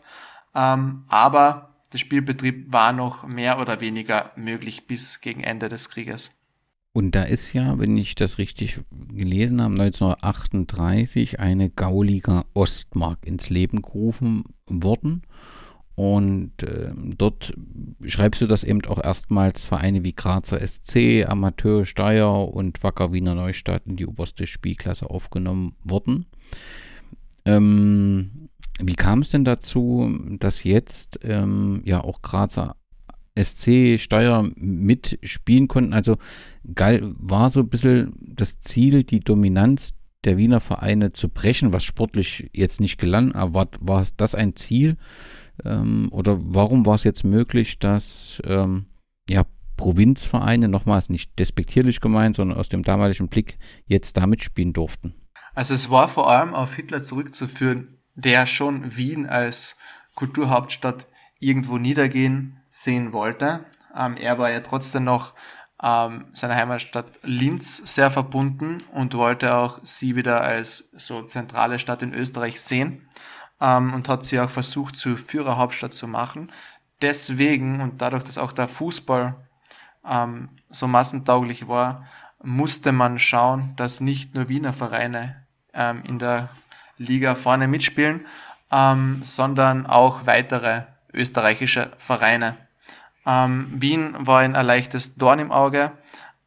[0.54, 6.30] Ähm, aber der Spielbetrieb war noch mehr oder weniger möglich bis gegen Ende des Krieges.
[6.92, 8.80] Und da ist ja, wenn ich das richtig
[9.14, 15.22] gelesen habe, 1938 eine Gauliga Ostmark ins Leben gerufen worden.
[15.94, 17.54] Und äh, dort
[18.04, 23.34] schreibst du das eben auch erstmals Vereine wie Grazer SC, Amateur Steyr und Wacker Wiener
[23.34, 26.26] Neustadt in die oberste Spielklasse aufgenommen wurden.
[27.46, 28.32] Ähm,
[28.80, 32.76] wie kam es denn dazu, dass jetzt ähm, ja auch Grazer
[33.38, 35.92] SC, Steyr mitspielen konnten?
[35.92, 36.16] Also
[36.74, 41.84] geil war so ein bisschen das Ziel, die Dominanz der Wiener Vereine zu brechen, was
[41.84, 44.96] sportlich jetzt nicht gelang, aber war, war das ein Ziel?
[45.64, 48.86] Ähm, oder warum war es jetzt möglich, dass ähm,
[49.28, 49.44] ja,
[49.76, 55.14] Provinzvereine, nochmals nicht despektierlich gemeint, sondern aus dem damaligen Blick jetzt da mitspielen durften?
[55.54, 59.76] Also es war vor allem auf Hitler zurückzuführen, der schon Wien als
[60.14, 61.06] Kulturhauptstadt
[61.38, 63.64] irgendwo niedergehen sehen wollte.
[63.94, 65.34] Ähm, er war ja trotzdem noch
[65.82, 72.02] ähm, seiner Heimatstadt Linz sehr verbunden und wollte auch sie wieder als so zentrale Stadt
[72.02, 73.06] in Österreich sehen
[73.60, 76.50] ähm, und hat sie auch versucht zur Führerhauptstadt zu machen.
[77.02, 79.36] Deswegen und dadurch, dass auch der Fußball
[80.08, 82.06] ähm, so massentauglich war,
[82.42, 86.48] musste man schauen, dass nicht nur Wiener Vereine ähm, in der
[86.98, 88.26] Liga vorne mitspielen,
[88.72, 90.82] ähm, sondern auch weitere
[91.12, 92.56] österreichische Vereine.
[93.26, 95.92] Ähm, Wien war ein leichtes Dorn im Auge,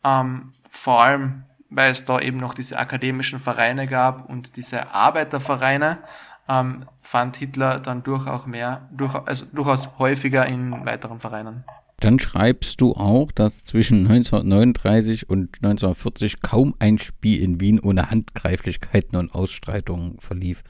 [0.04, 6.00] ähm, vor allem weil es da eben noch diese akademischen Vereine gab und diese Arbeitervereine,
[6.48, 11.64] ähm, fand Hitler dann durchaus mehr, durch, also durchaus häufiger in weiteren Vereinen.
[12.00, 18.10] Dann schreibst du auch, dass zwischen 1939 und 1940 kaum ein Spiel in Wien ohne
[18.10, 20.64] Handgreiflichkeiten und Ausstreitungen verlief.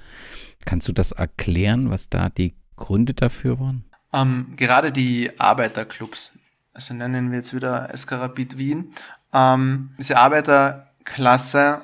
[0.66, 3.86] Kannst du das erklären, was da die Gründe dafür waren?
[4.12, 6.32] Ähm, gerade die Arbeiterclubs,
[6.74, 8.90] also nennen wir jetzt wieder SK Rapid Wien,
[9.32, 11.82] ähm, diese Arbeiterklasse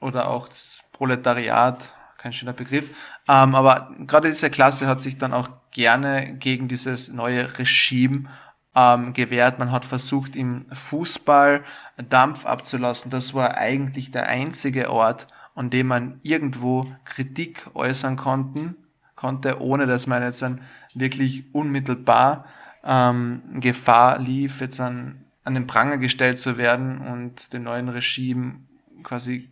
[0.00, 2.90] oder auch das Proletariat, kein schöner Begriff,
[3.28, 8.28] ähm, aber gerade diese Klasse hat sich dann auch gerne gegen dieses neue Regime
[8.76, 9.58] ähm, gewährt.
[9.58, 11.64] Man hat versucht, im Fußball
[12.08, 13.10] Dampf abzulassen.
[13.10, 18.76] Das war eigentlich der einzige Ort, an dem man irgendwo Kritik äußern konnten,
[19.14, 20.60] konnte, ohne dass man jetzt dann
[20.94, 22.44] wirklich unmittelbar
[22.84, 28.60] ähm, Gefahr lief, jetzt an, an den Pranger gestellt zu werden und dem neuen Regime
[29.02, 29.50] quasi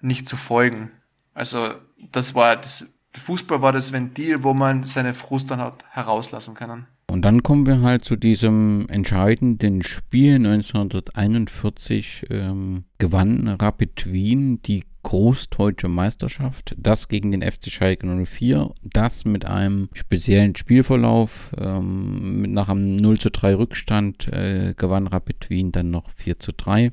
[0.00, 0.90] nicht zu folgen.
[1.34, 1.74] Also
[2.12, 6.86] das war das Fußball war das Ventil, wo man seine Frust dann hat herauslassen können.
[7.16, 14.84] Und dann kommen wir halt zu diesem entscheidenden Spiel 1941 ähm, gewann Rapid Wien die
[15.02, 22.68] Großdeutsche Meisterschaft, das gegen den FC Schalke 04, das mit einem speziellen Spielverlauf, ähm, nach
[22.68, 26.92] einem 0 zu 3 Rückstand äh, gewann Rapid Wien dann noch 4 zu 3.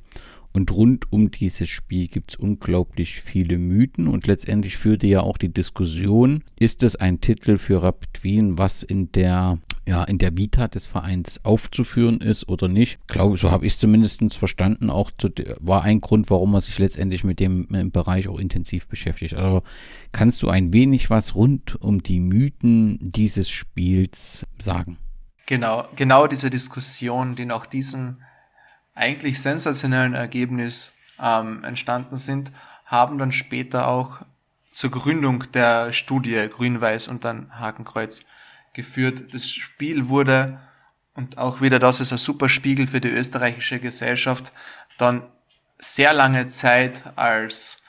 [0.53, 4.07] Und rund um dieses Spiel gibt es unglaublich viele Mythen.
[4.07, 8.83] Und letztendlich führte ja auch die Diskussion, ist es ein Titel für Rapid Wien, was
[8.83, 12.99] in der ja, in der Vita des Vereins aufzuführen ist oder nicht.
[13.01, 14.89] Ich glaube, so habe ich es zumindest verstanden.
[14.89, 15.29] Auch zu,
[15.59, 19.35] war ein Grund, warum man sich letztendlich mit dem Bereich auch intensiv beschäftigt.
[19.35, 19.63] Also
[20.11, 24.97] kannst du ein wenig was rund um die Mythen dieses Spiels sagen?
[25.45, 28.17] Genau, genau diese Diskussion, die nach diesem
[28.95, 32.51] eigentlich sensationellen Ergebnis ähm, entstanden sind,
[32.85, 34.19] haben dann später auch
[34.71, 38.23] zur Gründung der Studie Grün-Weiß und dann Hakenkreuz
[38.73, 39.33] geführt.
[39.33, 40.59] Das Spiel wurde,
[41.13, 44.51] und auch wieder das ist ein super Spiegel für die österreichische Gesellschaft,
[44.97, 45.23] dann
[45.79, 47.83] sehr lange Zeit als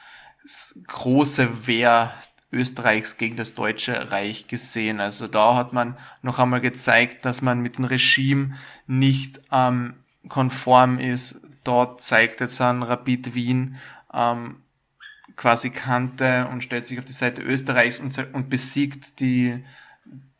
[0.86, 2.12] große Wehr
[2.52, 5.00] Österreichs gegen das Deutsche Reich gesehen.
[5.00, 8.54] Also da hat man noch einmal gezeigt, dass man mit dem Regime
[8.86, 9.94] nicht ähm,
[10.28, 11.40] konform ist.
[11.64, 13.76] Dort zeigt jetzt ein Rapid Wien
[14.12, 14.62] ähm,
[15.36, 19.64] quasi Kante und stellt sich auf die Seite Österreichs und, und besiegt die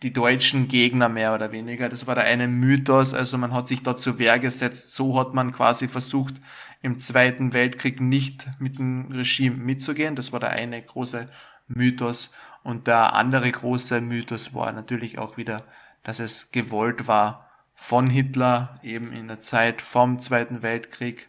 [0.04, 1.88] die deutschen Gegner mehr oder weniger.
[1.88, 4.94] Das war der eine Mythos, also man hat sich da zur Wehr gesetzt.
[4.94, 6.34] So hat man quasi versucht,
[6.82, 10.14] im Zweiten Weltkrieg nicht mit dem Regime mitzugehen.
[10.14, 11.28] Das war der eine große
[11.66, 12.34] Mythos.
[12.62, 15.64] Und der andere große Mythos war natürlich auch wieder,
[16.02, 21.28] dass es gewollt war von Hitler, eben in der Zeit vom Zweiten Weltkrieg,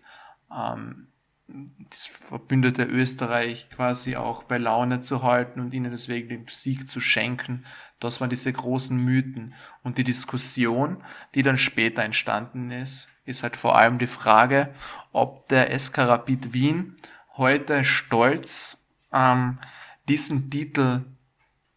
[0.51, 1.07] ähm,
[1.47, 6.99] das verbündete Österreich quasi auch bei Laune zu halten und ihnen deswegen den Sieg zu
[6.99, 7.65] schenken.
[7.99, 9.53] Das waren diese großen Mythen.
[9.83, 11.03] Und die Diskussion,
[11.35, 14.73] die dann später entstanden ist, ist halt vor allem die Frage,
[15.11, 16.95] ob der SK Rapid Wien
[17.37, 19.59] heute stolz ähm,
[20.07, 21.05] diesen Titel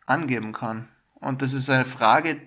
[0.06, 0.88] angeben kann.
[1.14, 2.40] Und das ist eine Frage,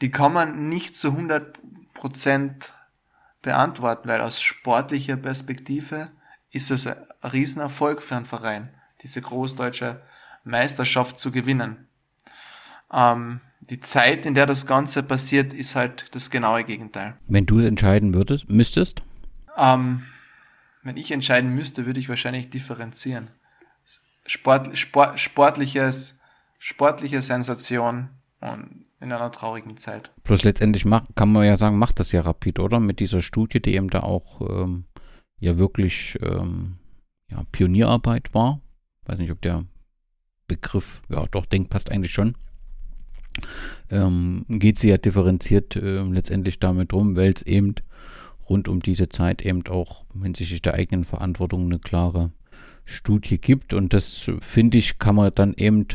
[0.00, 2.70] die kann man nicht zu 100%
[3.40, 6.10] beantworten, weil aus sportlicher Perspektive
[6.54, 8.68] ist es ein Riesenerfolg für einen Verein,
[9.02, 9.98] diese großdeutsche
[10.44, 11.86] Meisterschaft zu gewinnen.
[12.92, 17.14] Ähm, die Zeit, in der das Ganze passiert, ist halt das genaue Gegenteil.
[17.26, 19.02] Wenn du es entscheiden würdest, müsstest?
[19.56, 20.04] Ähm,
[20.82, 23.28] wenn ich entscheiden müsste, würde ich wahrscheinlich differenzieren.
[24.26, 26.18] Sport, Sport, sportliches,
[26.58, 30.10] sportliche Sensation und in einer traurigen Zeit.
[30.24, 32.80] Plus letztendlich macht, kann man ja sagen, macht das ja Rapid, oder?
[32.80, 34.84] Mit dieser Studie, die eben da auch ähm,
[35.44, 36.76] ja wirklich ähm,
[37.30, 38.60] ja, Pionierarbeit war.
[39.04, 39.64] Weiß nicht, ob der
[40.46, 42.34] Begriff, ja doch, denkt, passt eigentlich schon.
[43.90, 47.74] ähm, geht sie ja differenziert äh, letztendlich damit drum, weil es eben
[48.48, 52.30] rund um diese Zeit eben auch hinsichtlich der eigenen Verantwortung eine klare
[52.84, 53.74] Studie gibt.
[53.74, 55.86] Und das finde ich, kann man dann eben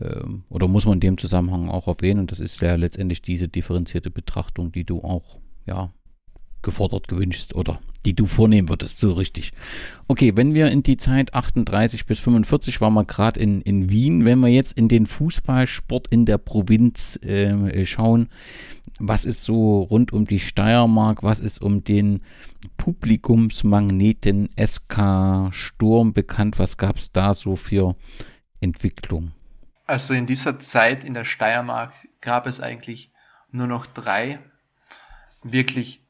[0.00, 2.20] äh, oder muss man in dem Zusammenhang auch erwähnen.
[2.20, 5.92] Und das ist ja letztendlich diese differenzierte Betrachtung, die du auch ja
[6.66, 9.52] gefordert gewünscht oder die du vornehmen würdest, so richtig.
[10.06, 14.24] Okay, wenn wir in die Zeit 38 bis 45 waren wir gerade in, in Wien,
[14.24, 18.28] wenn wir jetzt in den Fußballsport in der Provinz äh, schauen,
[18.98, 22.22] was ist so rund um die Steiermark, was ist um den
[22.76, 27.96] Publikumsmagneten SK Sturm bekannt, was gab es da so für
[28.60, 29.32] Entwicklung?
[29.86, 33.10] Also in dieser Zeit in der Steiermark gab es eigentlich
[33.50, 34.40] nur noch drei
[35.42, 36.05] wirklich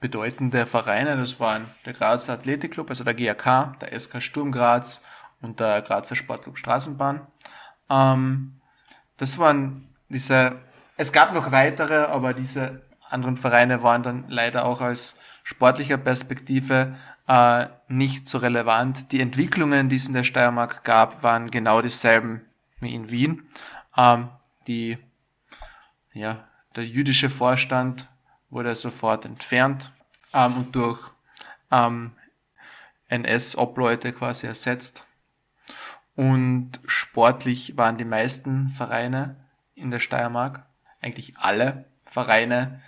[0.00, 1.16] bedeutende Vereine.
[1.16, 5.02] Das waren der Grazer Athletikclub, also der GAK, der SK Sturm Graz
[5.40, 7.26] und der Grazer Sportclub Straßenbahn.
[7.90, 8.60] Ähm,
[9.16, 10.58] das waren diese,
[10.96, 16.96] es gab noch weitere, aber diese anderen Vereine waren dann leider auch aus sportlicher Perspektive
[17.26, 19.12] äh, nicht so relevant.
[19.12, 22.42] Die Entwicklungen, die es in der Steiermark gab, waren genau dieselben
[22.80, 23.48] wie in Wien.
[23.96, 24.28] Ähm,
[24.66, 24.98] die,
[26.12, 26.44] ja,
[26.76, 28.08] der jüdische Vorstand
[28.50, 29.92] wurde sofort entfernt
[30.32, 31.00] ähm, und durch
[31.70, 32.12] ähm,
[33.08, 35.04] NS-Obleute quasi ersetzt.
[36.14, 39.36] Und sportlich waren die meisten Vereine
[39.74, 40.66] in der Steiermark,
[41.00, 42.80] eigentlich alle Vereine,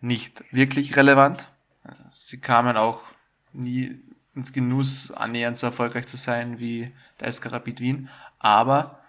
[0.00, 1.50] nicht wirklich relevant.
[2.08, 3.02] Sie kamen auch
[3.52, 4.00] nie
[4.34, 8.08] ins Genuss, annähernd so erfolgreich zu sein wie der SK Rapid Wien.
[8.38, 9.00] Aber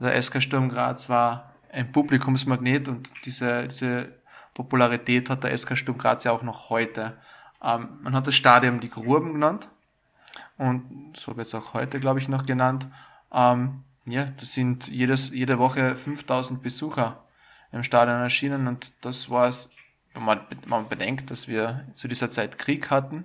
[0.00, 4.12] der SK Sturm Graz war ein Publikumsmagnet und diese, diese
[4.54, 7.18] Popularität hat der SK Sturm Graz ja auch noch heute.
[7.62, 9.68] Ähm, man hat das Stadion die Gruben genannt
[10.56, 12.86] und so wird es auch heute, glaube ich, noch genannt.
[13.32, 17.24] Ähm, ja, das sind jedes, jede Woche 5000 Besucher
[17.72, 19.70] im Stadion erschienen und das war es,
[20.12, 23.24] wenn man, wenn man bedenkt, dass wir zu dieser Zeit Krieg hatten,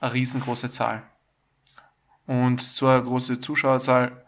[0.00, 1.02] eine riesengroße Zahl.
[2.26, 4.24] Und so eine große Zuschauerzahl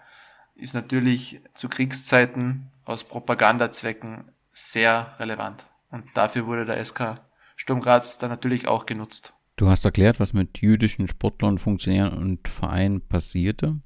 [0.55, 5.65] ist natürlich zu Kriegszeiten aus Propagandazwecken sehr relevant.
[5.93, 7.21] Und dafür wurde der SK
[7.55, 9.35] Sturm Graz dann natürlich auch genutzt.
[9.55, 13.81] Du hast erklärt, was mit jüdischen Sportlern, Funktionären und Vereinen passierte.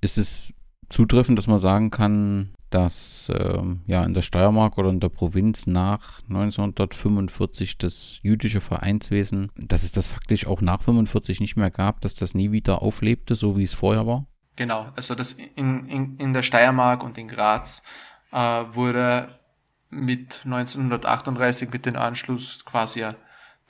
[0.00, 0.54] Ist es
[0.88, 5.66] zutreffend, dass man sagen kann, dass äh, ja in der Steiermark oder in der Provinz
[5.66, 12.00] nach 1945 das jüdische Vereinswesen, dass es das faktisch auch nach 1945 nicht mehr gab,
[12.00, 14.26] dass das nie wieder auflebte, so wie es vorher war?
[14.54, 17.82] Genau, also das in, in, in der Steiermark und in Graz
[18.32, 19.39] äh, wurde
[19.90, 23.16] mit 1938 mit dem Anschluss quasi eine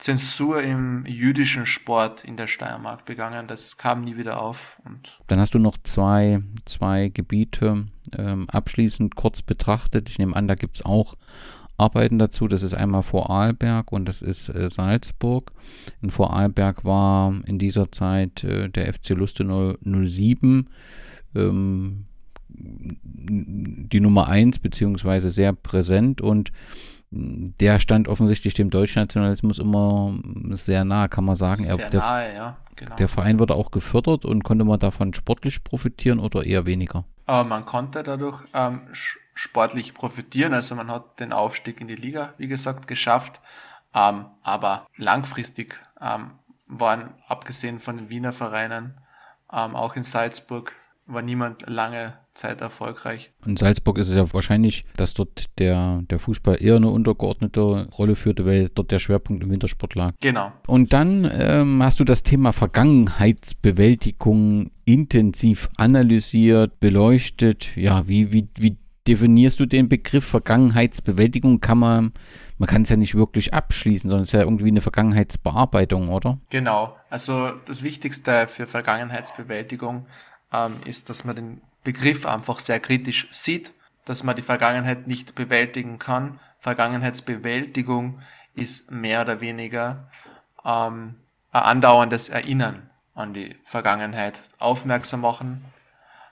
[0.01, 3.47] Zensur im jüdischen Sport in der Steiermark begangen.
[3.47, 4.81] Das kam nie wieder auf.
[4.83, 7.85] Und Dann hast du noch zwei, zwei Gebiete
[8.17, 10.09] ähm, abschließend kurz betrachtet.
[10.09, 11.15] Ich nehme an, da gibt es auch
[11.77, 12.47] Arbeiten dazu.
[12.47, 15.51] Das ist einmal Vorarlberg und das ist äh, Salzburg.
[16.01, 20.67] In Vorarlberg war in dieser Zeit äh, der FC Lustenau 07.
[21.35, 22.05] Ähm,
[22.63, 26.51] die Nummer eins beziehungsweise sehr präsent und
[27.11, 30.13] der stand offensichtlich dem Deutschnationalismus immer
[30.51, 31.65] sehr nahe, kann man sagen.
[31.65, 32.57] sehr er, der, nahe, ja.
[32.77, 32.95] Genau.
[32.95, 37.03] der Verein wurde auch gefördert und konnte man davon sportlich profitieren oder eher weniger?
[37.25, 38.81] Aber man konnte dadurch ähm,
[39.33, 40.53] sportlich profitieren.
[40.53, 43.41] Also man hat den Aufstieg in die Liga, wie gesagt, geschafft.
[43.93, 46.31] Ähm, aber langfristig ähm,
[46.67, 48.93] waren, abgesehen von den Wiener Vereinen,
[49.51, 50.73] ähm, auch in Salzburg,
[51.05, 53.33] war niemand lange Zeit erfolgreich.
[53.45, 58.15] In Salzburg ist es ja wahrscheinlich, dass dort der, der Fußball eher eine untergeordnete Rolle
[58.15, 60.13] führte, weil dort der Schwerpunkt im Wintersport lag.
[60.21, 60.53] Genau.
[60.67, 67.75] Und dann ähm, hast du das Thema Vergangenheitsbewältigung intensiv analysiert, beleuchtet.
[67.75, 68.77] Ja, wie, wie, wie
[69.07, 71.59] definierst du den Begriff Vergangenheitsbewältigung?
[71.59, 72.13] Kann man,
[72.57, 76.39] man kann es ja nicht wirklich abschließen, sondern es ist ja irgendwie eine Vergangenheitsbearbeitung, oder?
[76.49, 76.95] Genau.
[77.09, 80.05] Also das Wichtigste für Vergangenheitsbewältigung
[80.51, 83.73] ähm, ist, dass man den Begriff einfach sehr kritisch sieht,
[84.05, 86.39] dass man die Vergangenheit nicht bewältigen kann.
[86.59, 88.21] Vergangenheitsbewältigung
[88.55, 90.07] ist mehr oder weniger
[90.65, 91.15] ähm,
[91.51, 95.65] ein andauerndes Erinnern an die Vergangenheit, aufmerksam machen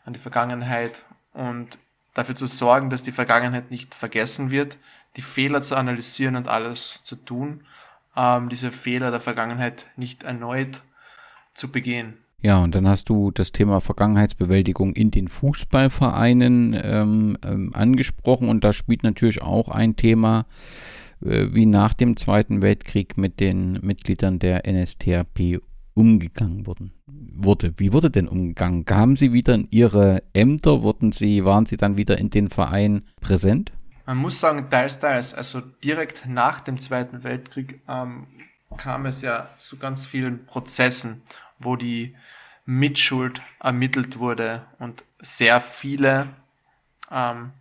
[0.06, 1.04] an die Vergangenheit
[1.34, 1.78] und
[2.14, 4.78] dafür zu sorgen, dass die Vergangenheit nicht vergessen wird,
[5.16, 7.66] die Fehler zu analysieren und alles zu tun,
[8.16, 10.82] ähm, diese Fehler der Vergangenheit nicht erneut
[11.54, 12.18] zu begehen.
[12.42, 18.64] Ja, und dann hast du das Thema Vergangenheitsbewältigung in den Fußballvereinen ähm, ähm, angesprochen und
[18.64, 20.46] da spielt natürlich auch ein Thema
[21.22, 25.60] äh, wie nach dem Zweiten Weltkrieg mit den Mitgliedern der NSDAP
[25.94, 27.74] umgegangen wurden, wurde.
[27.78, 28.86] Wie wurde denn umgegangen?
[28.86, 30.82] Kamen sie wieder in ihre Ämter?
[30.82, 33.74] Wurden sie, waren sie dann wieder in den Verein präsent?
[34.06, 35.34] Man muss sagen, teils, teils.
[35.34, 38.28] Also direkt nach dem Zweiten Weltkrieg ähm,
[38.78, 41.22] kam es ja zu ganz vielen Prozessen,
[41.60, 42.16] wo die
[42.66, 46.28] Mitschuld ermittelt wurde und sehr viele
[47.12, 47.52] ähm,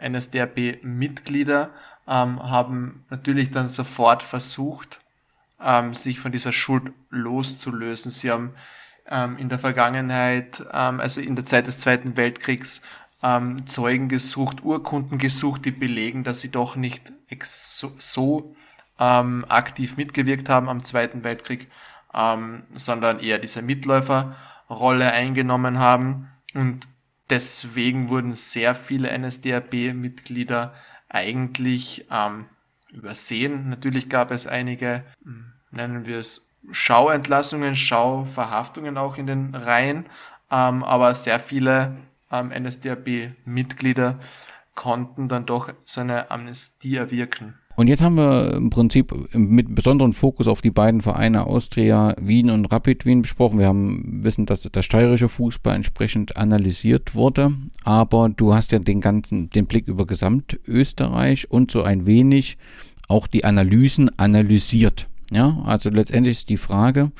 [0.00, 1.70] NSDAP-Mitglieder
[2.08, 5.00] ähm, haben natürlich dann sofort versucht,
[5.62, 8.10] ähm, sich von dieser Schuld loszulösen.
[8.10, 8.54] Sie haben
[9.06, 12.82] ähm, in der Vergangenheit, ähm, also in der Zeit des Zweiten Weltkriegs,
[13.22, 17.12] ähm, Zeugen gesucht, Urkunden gesucht, die belegen, dass sie doch nicht
[17.44, 18.56] so, so
[18.98, 21.70] aktiv mitgewirkt haben am Zweiten Weltkrieg,
[22.14, 26.28] ähm, sondern eher diese Mitläuferrolle eingenommen haben.
[26.54, 26.88] Und
[27.28, 30.74] deswegen wurden sehr viele NSDAP-Mitglieder
[31.08, 32.46] eigentlich ähm,
[32.92, 33.68] übersehen.
[33.68, 40.06] Natürlich gab es einige, hm, nennen wir es Schauentlassungen, Schauverhaftungen auch in den Reihen,
[40.50, 41.96] ähm, aber sehr viele
[42.30, 44.18] ähm, NSDAP-Mitglieder
[44.74, 47.58] konnten dann doch so eine Amnestie erwirken.
[47.80, 52.50] Und jetzt haben wir im Prinzip mit besonderem Fokus auf die beiden Vereine Austria Wien
[52.50, 53.58] und Rapid Wien besprochen.
[53.58, 59.00] Wir haben wissen, dass der steirische Fußball entsprechend analysiert wurde, aber du hast ja den
[59.00, 62.58] ganzen den Blick über Gesamtösterreich und so ein wenig
[63.08, 65.08] auch die Analysen analysiert.
[65.30, 67.12] Ja, also letztendlich ist die Frage,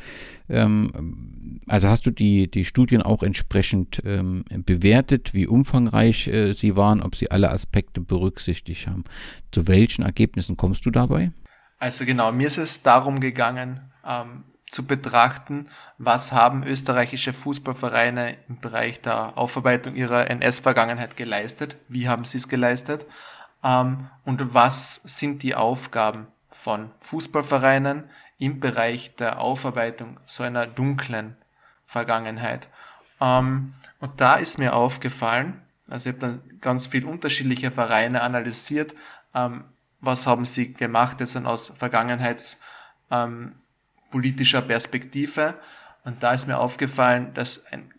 [0.48, 6.74] ähm, also hast du die, die Studien auch entsprechend ähm, bewertet, wie umfangreich äh, sie
[6.74, 9.04] waren, ob sie alle Aspekte berücksichtigt haben.
[9.52, 11.30] Zu welchen Ergebnissen kommst du dabei?
[11.78, 18.60] Also genau, mir ist es darum gegangen, ähm, zu betrachten, was haben österreichische Fußballvereine im
[18.60, 23.06] Bereich der Aufarbeitung ihrer NS-Vergangenheit geleistet, wie haben sie es geleistet
[23.64, 26.26] ähm, und was sind die Aufgaben
[26.62, 31.38] von Fußballvereinen im Bereich der Aufarbeitung so einer dunklen
[31.86, 32.68] Vergangenheit.
[33.20, 38.94] Ähm, und da ist mir aufgefallen, also ich habe dann ganz viel unterschiedliche Vereine analysiert,
[39.34, 39.64] ähm,
[40.00, 45.54] was haben sie gemacht jetzt dann aus vergangenheitspolitischer ähm, Perspektive.
[46.04, 47.92] Und da ist mir aufgefallen, dass ein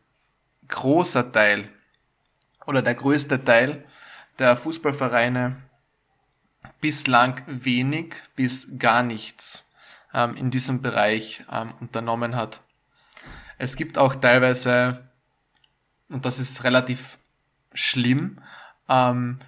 [0.67, 1.69] großer Teil
[2.67, 3.83] oder der größte Teil
[4.39, 5.57] der Fußballvereine
[6.79, 9.69] bislang wenig bis gar nichts
[10.13, 12.61] ähm, in diesem Bereich ähm, unternommen hat.
[13.57, 15.09] Es gibt auch teilweise,
[16.09, 17.17] und das ist relativ
[17.73, 18.39] schlimm,
[18.89, 19.39] ähm,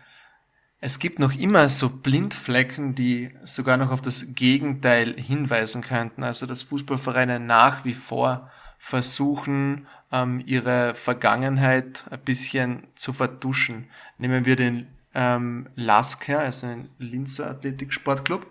[0.86, 6.24] es gibt noch immer so Blindflecken, die sogar noch auf das Gegenteil hinweisen könnten.
[6.24, 13.88] Also dass Fußballvereine nach wie vor versuchen, ähm, ihre Vergangenheit ein bisschen zu vertuschen.
[14.18, 18.48] Nehmen wir den ähm, Lasker, also ein Linzer Athletiksportclub.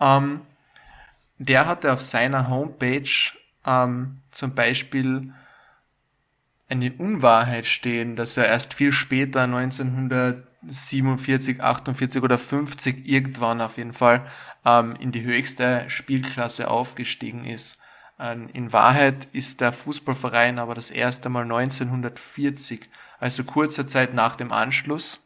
[0.00, 0.42] Ähm,
[1.38, 3.10] der hatte auf seiner Homepage
[3.64, 5.32] ähm, zum Beispiel
[6.68, 13.92] eine Unwahrheit stehen, dass er erst viel später, 1947, 48 oder 50, irgendwann auf jeden
[13.92, 14.26] Fall,
[14.64, 17.78] ähm, in die höchste Spielklasse aufgestiegen ist.
[18.18, 22.88] Ähm, in Wahrheit ist der Fußballverein aber das erste Mal 1940,
[23.20, 25.25] also kurze Zeit nach dem Anschluss,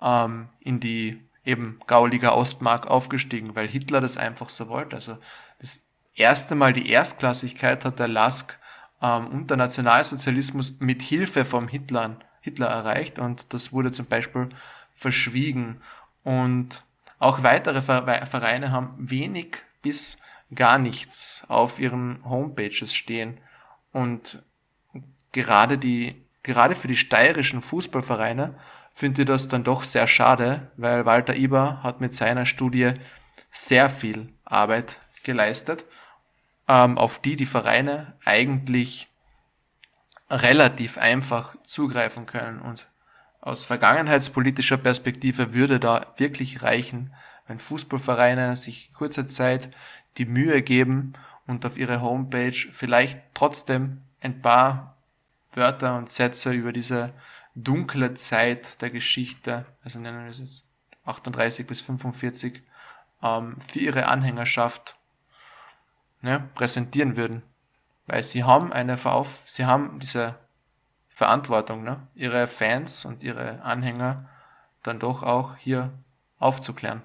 [0.00, 4.96] ähm, in die eben Gauliga Ostmark aufgestiegen, weil Hitler das einfach so wollte.
[4.96, 5.18] Also
[5.58, 5.82] das
[6.14, 8.58] erste Mal die Erstklassigkeit hat der Lask
[9.02, 14.48] ähm, und der Nationalsozialismus mit Hilfe vom Hitler, Hitler erreicht und das wurde zum Beispiel
[14.94, 15.80] verschwiegen.
[16.22, 16.82] Und
[17.18, 20.18] auch weitere Vereine haben wenig bis
[20.54, 23.38] gar nichts auf ihren Homepages stehen.
[23.92, 24.42] Und
[25.32, 28.54] gerade die, gerade für die steirischen Fußballvereine
[28.94, 32.92] finde ich das dann doch sehr schade, weil Walter Iber hat mit seiner Studie
[33.50, 35.84] sehr viel Arbeit geleistet,
[36.68, 39.08] ähm, auf die die Vereine eigentlich
[40.30, 42.60] relativ einfach zugreifen können.
[42.60, 42.86] Und
[43.40, 47.12] aus vergangenheitspolitischer Perspektive würde da wirklich reichen,
[47.48, 49.70] wenn Fußballvereine sich kurze Zeit
[50.18, 51.14] die Mühe geben
[51.46, 54.96] und auf ihre Homepage vielleicht trotzdem ein paar
[55.52, 57.12] Wörter und Sätze über diese
[57.54, 60.64] dunkle Zeit der Geschichte, also nennen wir es jetzt
[61.04, 62.62] 38 bis 45,
[63.22, 64.96] ähm, für ihre Anhängerschaft
[66.20, 67.42] ne, präsentieren würden.
[68.06, 70.34] Weil sie haben eine Verauf sie haben diese
[71.08, 74.28] Verantwortung, ne, ihre Fans und ihre Anhänger
[74.82, 75.92] dann doch auch hier
[76.38, 77.02] aufzuklären.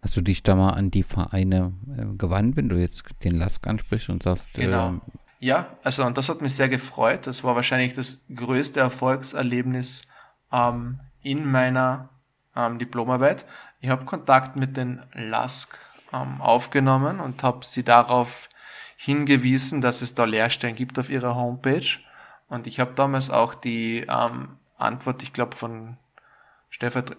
[0.00, 3.64] Hast du dich da mal an die Vereine äh, gewandt, wenn du jetzt den Lask
[3.66, 4.94] ansprichst und sagst, genau.
[4.94, 5.00] Äh,
[5.42, 7.26] ja, also und das hat mich sehr gefreut.
[7.26, 10.06] Das war wahrscheinlich das größte Erfolgserlebnis
[10.52, 12.10] ähm, in meiner
[12.54, 13.44] ähm, Diplomarbeit.
[13.80, 15.76] Ich habe Kontakt mit den LASK
[16.12, 18.48] ähm, aufgenommen und habe sie darauf
[18.96, 21.98] hingewiesen, dass es da Leerstellen gibt auf ihrer Homepage.
[22.46, 25.96] Und ich habe damals auch die ähm, Antwort, ich glaube, von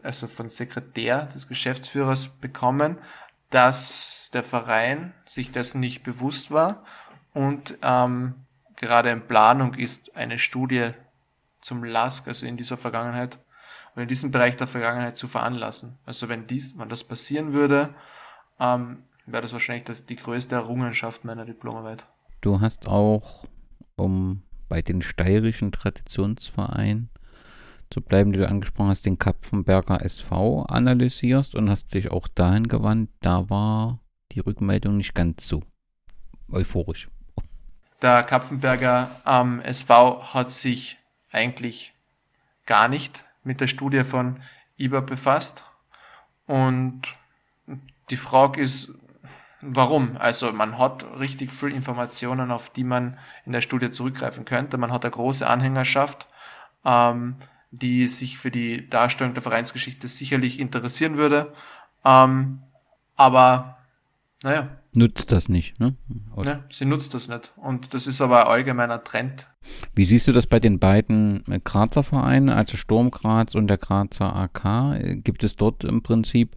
[0.02, 2.98] also von Sekretär des Geschäftsführers bekommen,
[3.50, 6.86] dass der Verein sich dessen nicht bewusst war
[7.34, 8.36] und ähm,
[8.76, 10.92] gerade in Planung ist eine Studie
[11.62, 13.40] zum LASK, also in dieser Vergangenheit
[13.96, 15.98] und in diesem Bereich der Vergangenheit zu veranlassen.
[16.06, 17.94] Also wenn dies, wenn das passieren würde,
[18.60, 22.06] ähm, wäre das wahrscheinlich das, die größte Errungenschaft meiner Diplomarbeit.
[22.42, 23.46] Du hast auch,
[23.96, 27.10] um bei den steirischen Traditionsvereinen
[27.90, 32.68] zu bleiben, die du angesprochen hast, den Kapfenberger SV analysierst und hast dich auch dahin
[32.68, 34.00] gewandt, da war
[34.32, 35.62] die Rückmeldung nicht ganz so
[36.52, 37.08] euphorisch.
[38.04, 41.00] Der Kapfenberger ähm, SV hat sich
[41.32, 41.94] eigentlich
[42.68, 44.42] gar nicht mit der Studie von
[44.78, 45.64] IBA befasst.
[46.46, 47.02] Und
[48.12, 48.92] die Frage ist,
[49.62, 50.18] warum?
[50.18, 54.78] Also man hat richtig viel Informationen, auf die man in der Studie zurückgreifen könnte.
[54.78, 56.28] Man hat eine große Anhängerschaft.
[56.86, 57.38] Ähm,
[57.74, 61.54] die sich für die Darstellung der Vereinsgeschichte sicherlich interessieren würde.
[62.06, 62.62] Ähm,
[63.16, 63.80] aber
[64.44, 64.70] naja.
[64.96, 65.96] Nutzt das nicht, ne?
[66.36, 66.52] Oder?
[66.52, 67.52] Ja, sie nutzt das nicht.
[67.56, 69.48] Und das ist aber ein allgemeiner Trend.
[69.96, 74.36] Wie siehst du das bei den beiden Grazer Vereinen, also Sturm Graz und der Grazer
[74.36, 75.24] AK?
[75.24, 76.56] Gibt es dort im Prinzip,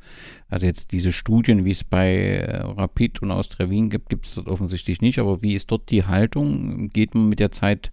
[0.48, 4.34] also jetzt diese Studien, wie es bei äh, Rapid und Austria Wien gibt, gibt es
[4.34, 6.90] dort offensichtlich nicht, aber wie ist dort die Haltung?
[6.90, 7.90] Geht man mit der Zeit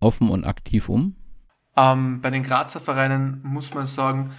[0.00, 1.16] offen und aktiv um?
[1.76, 4.30] Ähm, bei den Grazer Vereinen muss man sagen,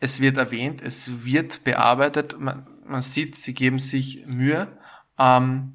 [0.00, 2.38] es wird erwähnt, es wird bearbeitet.
[2.38, 4.68] Man, man sieht, sie geben sich Mühe.
[5.18, 5.74] Ähm,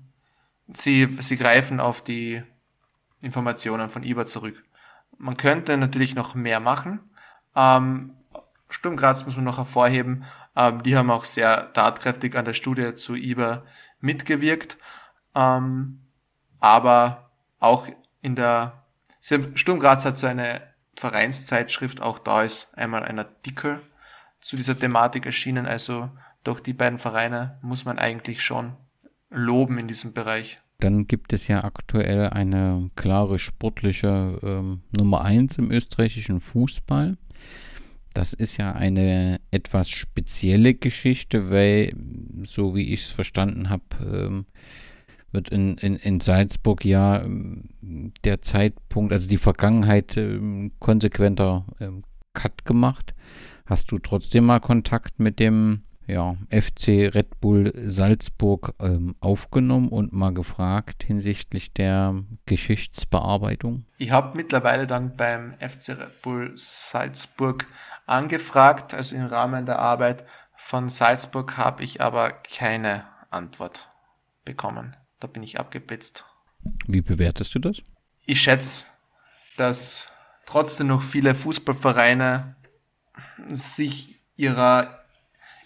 [0.73, 2.43] sie, sie greifen auf die
[3.21, 4.63] Informationen von IBA zurück.
[5.17, 6.99] Man könnte natürlich noch mehr machen.
[7.55, 8.15] Ähm,
[8.69, 10.23] Sturm Graz muss man noch hervorheben.
[10.55, 13.63] Ähm, die haben auch sehr tatkräftig an der Studie zu IBA
[13.99, 14.77] mitgewirkt.
[15.35, 16.01] Ähm,
[16.59, 17.29] aber
[17.59, 17.87] auch
[18.21, 18.83] in der
[19.21, 20.61] Sturm Graz hat so eine
[20.95, 23.81] Vereinszeitschrift, auch da ist einmal ein Artikel
[24.41, 25.65] zu dieser Thematik erschienen.
[25.65, 26.09] Also
[26.43, 28.75] durch die beiden Vereine muss man eigentlich schon
[29.29, 30.59] loben in diesem Bereich.
[30.79, 37.17] Dann gibt es ja aktuell eine klare sportliche ähm, Nummer 1 im österreichischen Fußball.
[38.13, 41.93] Das ist ja eine etwas spezielle Geschichte, weil,
[42.45, 44.45] so wie ich es verstanden habe, ähm,
[45.31, 47.69] wird in, in, in Salzburg ja ähm,
[48.23, 52.03] der Zeitpunkt, also die Vergangenheit ähm, konsequenter ähm,
[52.33, 53.13] Cut gemacht.
[53.65, 60.11] Hast du trotzdem mal Kontakt mit dem ja, FC Red Bull Salzburg ähm, aufgenommen und
[60.11, 63.85] mal gefragt hinsichtlich der Geschichtsbearbeitung?
[63.97, 67.67] Ich habe mittlerweile dann beim FC Red Bull Salzburg
[68.05, 73.87] angefragt, also im Rahmen der Arbeit von Salzburg habe ich aber keine Antwort
[74.45, 74.95] bekommen.
[75.19, 76.25] Da bin ich abgeblitzt.
[76.87, 77.81] Wie bewertest du das?
[78.25, 78.85] Ich schätze,
[79.57, 80.09] dass
[80.45, 82.55] trotzdem noch viele Fußballvereine
[83.49, 84.98] sich ihrer,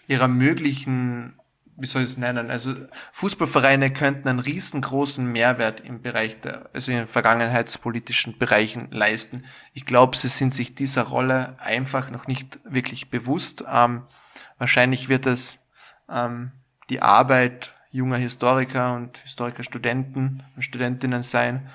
[0.07, 1.35] ihrer möglichen,
[1.77, 2.75] wie soll ich es nennen, also
[3.13, 9.43] Fußballvereine könnten einen riesengroßen Mehrwert im Bereich der, also in vergangenheitspolitischen Bereichen leisten.
[9.73, 13.63] Ich glaube, sie sind sich dieser Rolle einfach noch nicht wirklich bewusst.
[13.71, 14.03] Ähm,
[14.57, 15.67] wahrscheinlich wird es
[16.09, 16.51] ähm,
[16.89, 21.69] die Arbeit junger Historiker und Historikerstudenten und Studentinnen sein,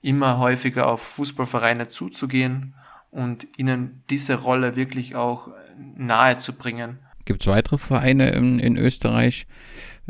[0.00, 2.74] immer häufiger auf Fußballvereine zuzugehen
[3.10, 7.00] und ihnen diese Rolle wirklich auch nahe zu bringen.
[7.28, 9.46] Gibt es weitere Vereine in, in Österreich,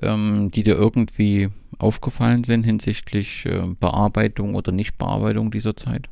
[0.00, 6.08] ähm, die dir irgendwie aufgefallen sind hinsichtlich äh, Bearbeitung oder Nichtbearbeitung dieser Zeit?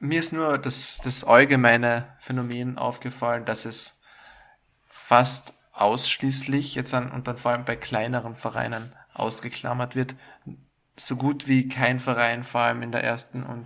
[0.00, 4.00] Mir ist nur das, das allgemeine Phänomen aufgefallen, dass es
[4.84, 10.16] fast ausschließlich jetzt an, und dann vor allem bei kleineren Vereinen ausgeklammert wird.
[10.96, 13.64] So gut wie kein Verein, vor allem in der ersten und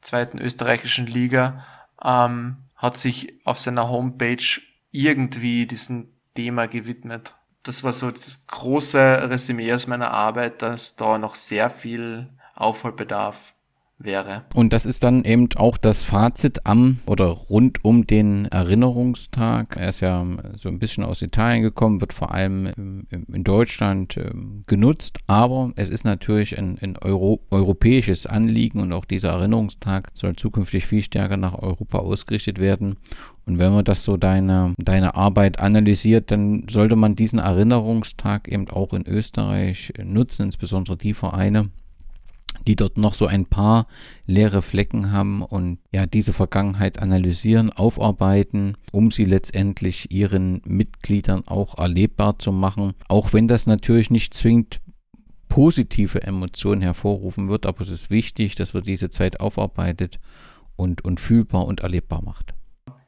[0.00, 1.64] zweiten österreichischen Liga,
[2.02, 4.60] ähm, hat sich auf seiner Homepage
[4.90, 7.34] irgendwie diesem Thema gewidmet.
[7.62, 13.54] Das war so das große Resümee aus meiner Arbeit, dass da noch sehr viel Aufholbedarf
[13.98, 14.44] wäre.
[14.54, 19.76] Und das ist dann eben auch das Fazit am oder rund um den Erinnerungstag.
[19.76, 20.24] Er ist ja
[20.56, 25.90] so ein bisschen aus Italien gekommen, wird vor allem in Deutschland ähm, genutzt, aber es
[25.90, 31.36] ist natürlich ein, ein Euro, europäisches Anliegen und auch dieser Erinnerungstag soll zukünftig viel stärker
[31.36, 32.96] nach Europa ausgerichtet werden.
[33.46, 38.68] Und wenn man das so deine, deine Arbeit analysiert, dann sollte man diesen Erinnerungstag eben
[38.70, 41.70] auch in Österreich nutzen, insbesondere die Vereine,
[42.66, 43.86] die dort noch so ein paar
[44.26, 51.78] leere Flecken haben und ja, diese Vergangenheit analysieren, aufarbeiten, um sie letztendlich ihren Mitgliedern auch
[51.78, 52.94] erlebbar zu machen.
[53.08, 54.80] Auch wenn das natürlich nicht zwingend
[55.48, 60.18] positive Emotionen hervorrufen wird, aber es ist wichtig, dass man diese Zeit aufarbeitet
[60.76, 62.54] und, und fühlbar und erlebbar macht.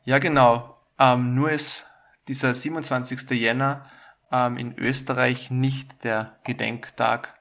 [0.05, 0.77] Ja, genau.
[0.99, 1.87] Ähm, nur ist
[2.29, 3.31] dieser 27.
[3.31, 3.83] Jänner
[4.31, 7.35] ähm, in Österreich nicht der Gedenktag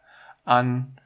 [0.43, 0.99] an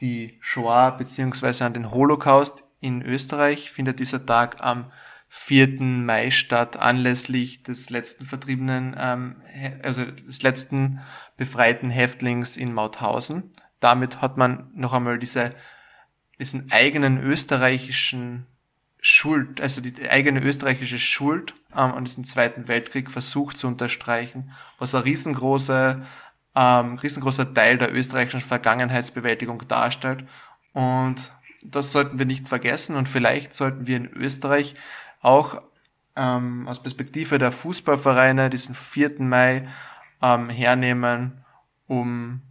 [0.00, 1.64] die Shoah bzw.
[1.64, 2.64] an den Holocaust.
[2.80, 4.92] In Österreich findet dieser Tag am
[5.28, 5.80] 4.
[5.80, 9.42] Mai statt, anlässlich des letzten vertriebenen, ähm,
[9.82, 11.00] also des letzten
[11.36, 13.52] befreiten Häftlings in Mauthausen.
[13.80, 15.54] Damit hat man noch einmal diese,
[16.38, 18.46] diesen eigenen österreichischen
[19.00, 24.94] Schuld, also die eigene österreichische Schuld ähm, an diesem Zweiten Weltkrieg versucht zu unterstreichen, was
[24.94, 26.04] ein riesengroßer,
[26.58, 30.24] ähm, riesengroßer Teil der österreichischen Vergangenheitsbewältigung darstellt.
[30.72, 31.30] Und
[31.62, 34.74] das sollten wir nicht vergessen und vielleicht sollten wir in Österreich
[35.20, 35.62] auch
[36.16, 39.20] ähm, aus Perspektive der Fußballvereine diesen 4.
[39.20, 39.68] Mai
[40.20, 41.44] ähm, hernehmen,
[41.86, 42.42] um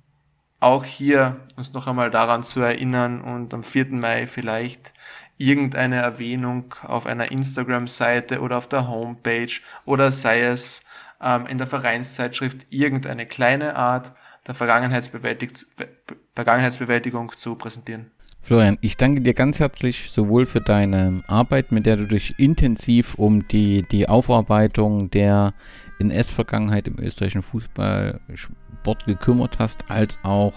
[0.61, 3.87] auch hier uns noch einmal daran zu erinnern und am 4.
[3.91, 4.93] Mai vielleicht
[5.37, 9.51] irgendeine Erwähnung auf einer Instagram-Seite oder auf der Homepage
[9.85, 10.86] oder sei es
[11.21, 14.13] ähm, in der Vereinszeitschrift irgendeine kleine Art
[14.45, 18.11] der Vergangenheitsbewältigung zu präsentieren.
[18.41, 23.15] Florian, ich danke dir ganz herzlich sowohl für deine Arbeit, mit der du dich intensiv
[23.15, 25.53] um die, die Aufarbeitung der
[25.99, 30.53] NS-Vergangenheit im österreichischen Fußballsport gekümmert hast, als auch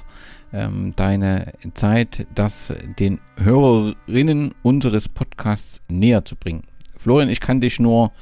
[0.52, 6.62] ähm, deine Zeit, das den Hörerinnen unseres Podcasts näher zu bringen.
[6.96, 8.12] Florian, ich kann dich nur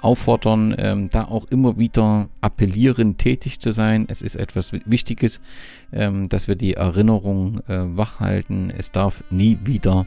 [0.00, 4.06] auffordern, ähm, da auch immer wieder appellieren, tätig zu sein.
[4.08, 5.40] Es ist etwas Wichtiges,
[5.92, 8.72] ähm, dass wir die Erinnerung äh, wachhalten.
[8.76, 10.06] Es darf nie wieder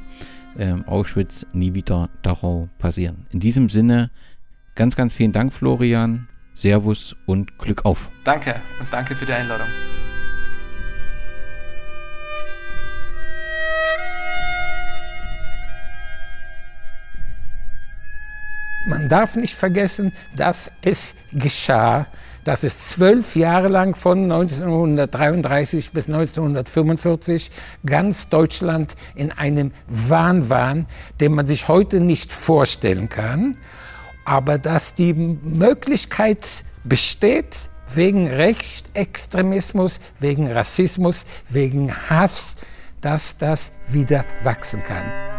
[0.57, 3.25] ähm, Auschwitz, nie wieder Dachau passieren.
[3.31, 4.11] In diesem Sinne,
[4.75, 6.27] ganz, ganz vielen Dank, Florian.
[6.53, 8.09] Servus und Glück auf.
[8.23, 9.67] Danke und danke für die Einladung.
[18.85, 22.07] Man darf nicht vergessen, dass es geschah,
[22.43, 27.51] dass es zwölf Jahre lang von 1933 bis 1945
[27.85, 30.75] ganz Deutschland in einem Wahn war,
[31.19, 33.55] den man sich heute nicht vorstellen kann,
[34.25, 36.47] aber dass die Möglichkeit
[36.83, 42.55] besteht, wegen Rechtsextremismus, wegen Rassismus, wegen Hass,
[43.01, 45.30] dass das wieder wachsen kann.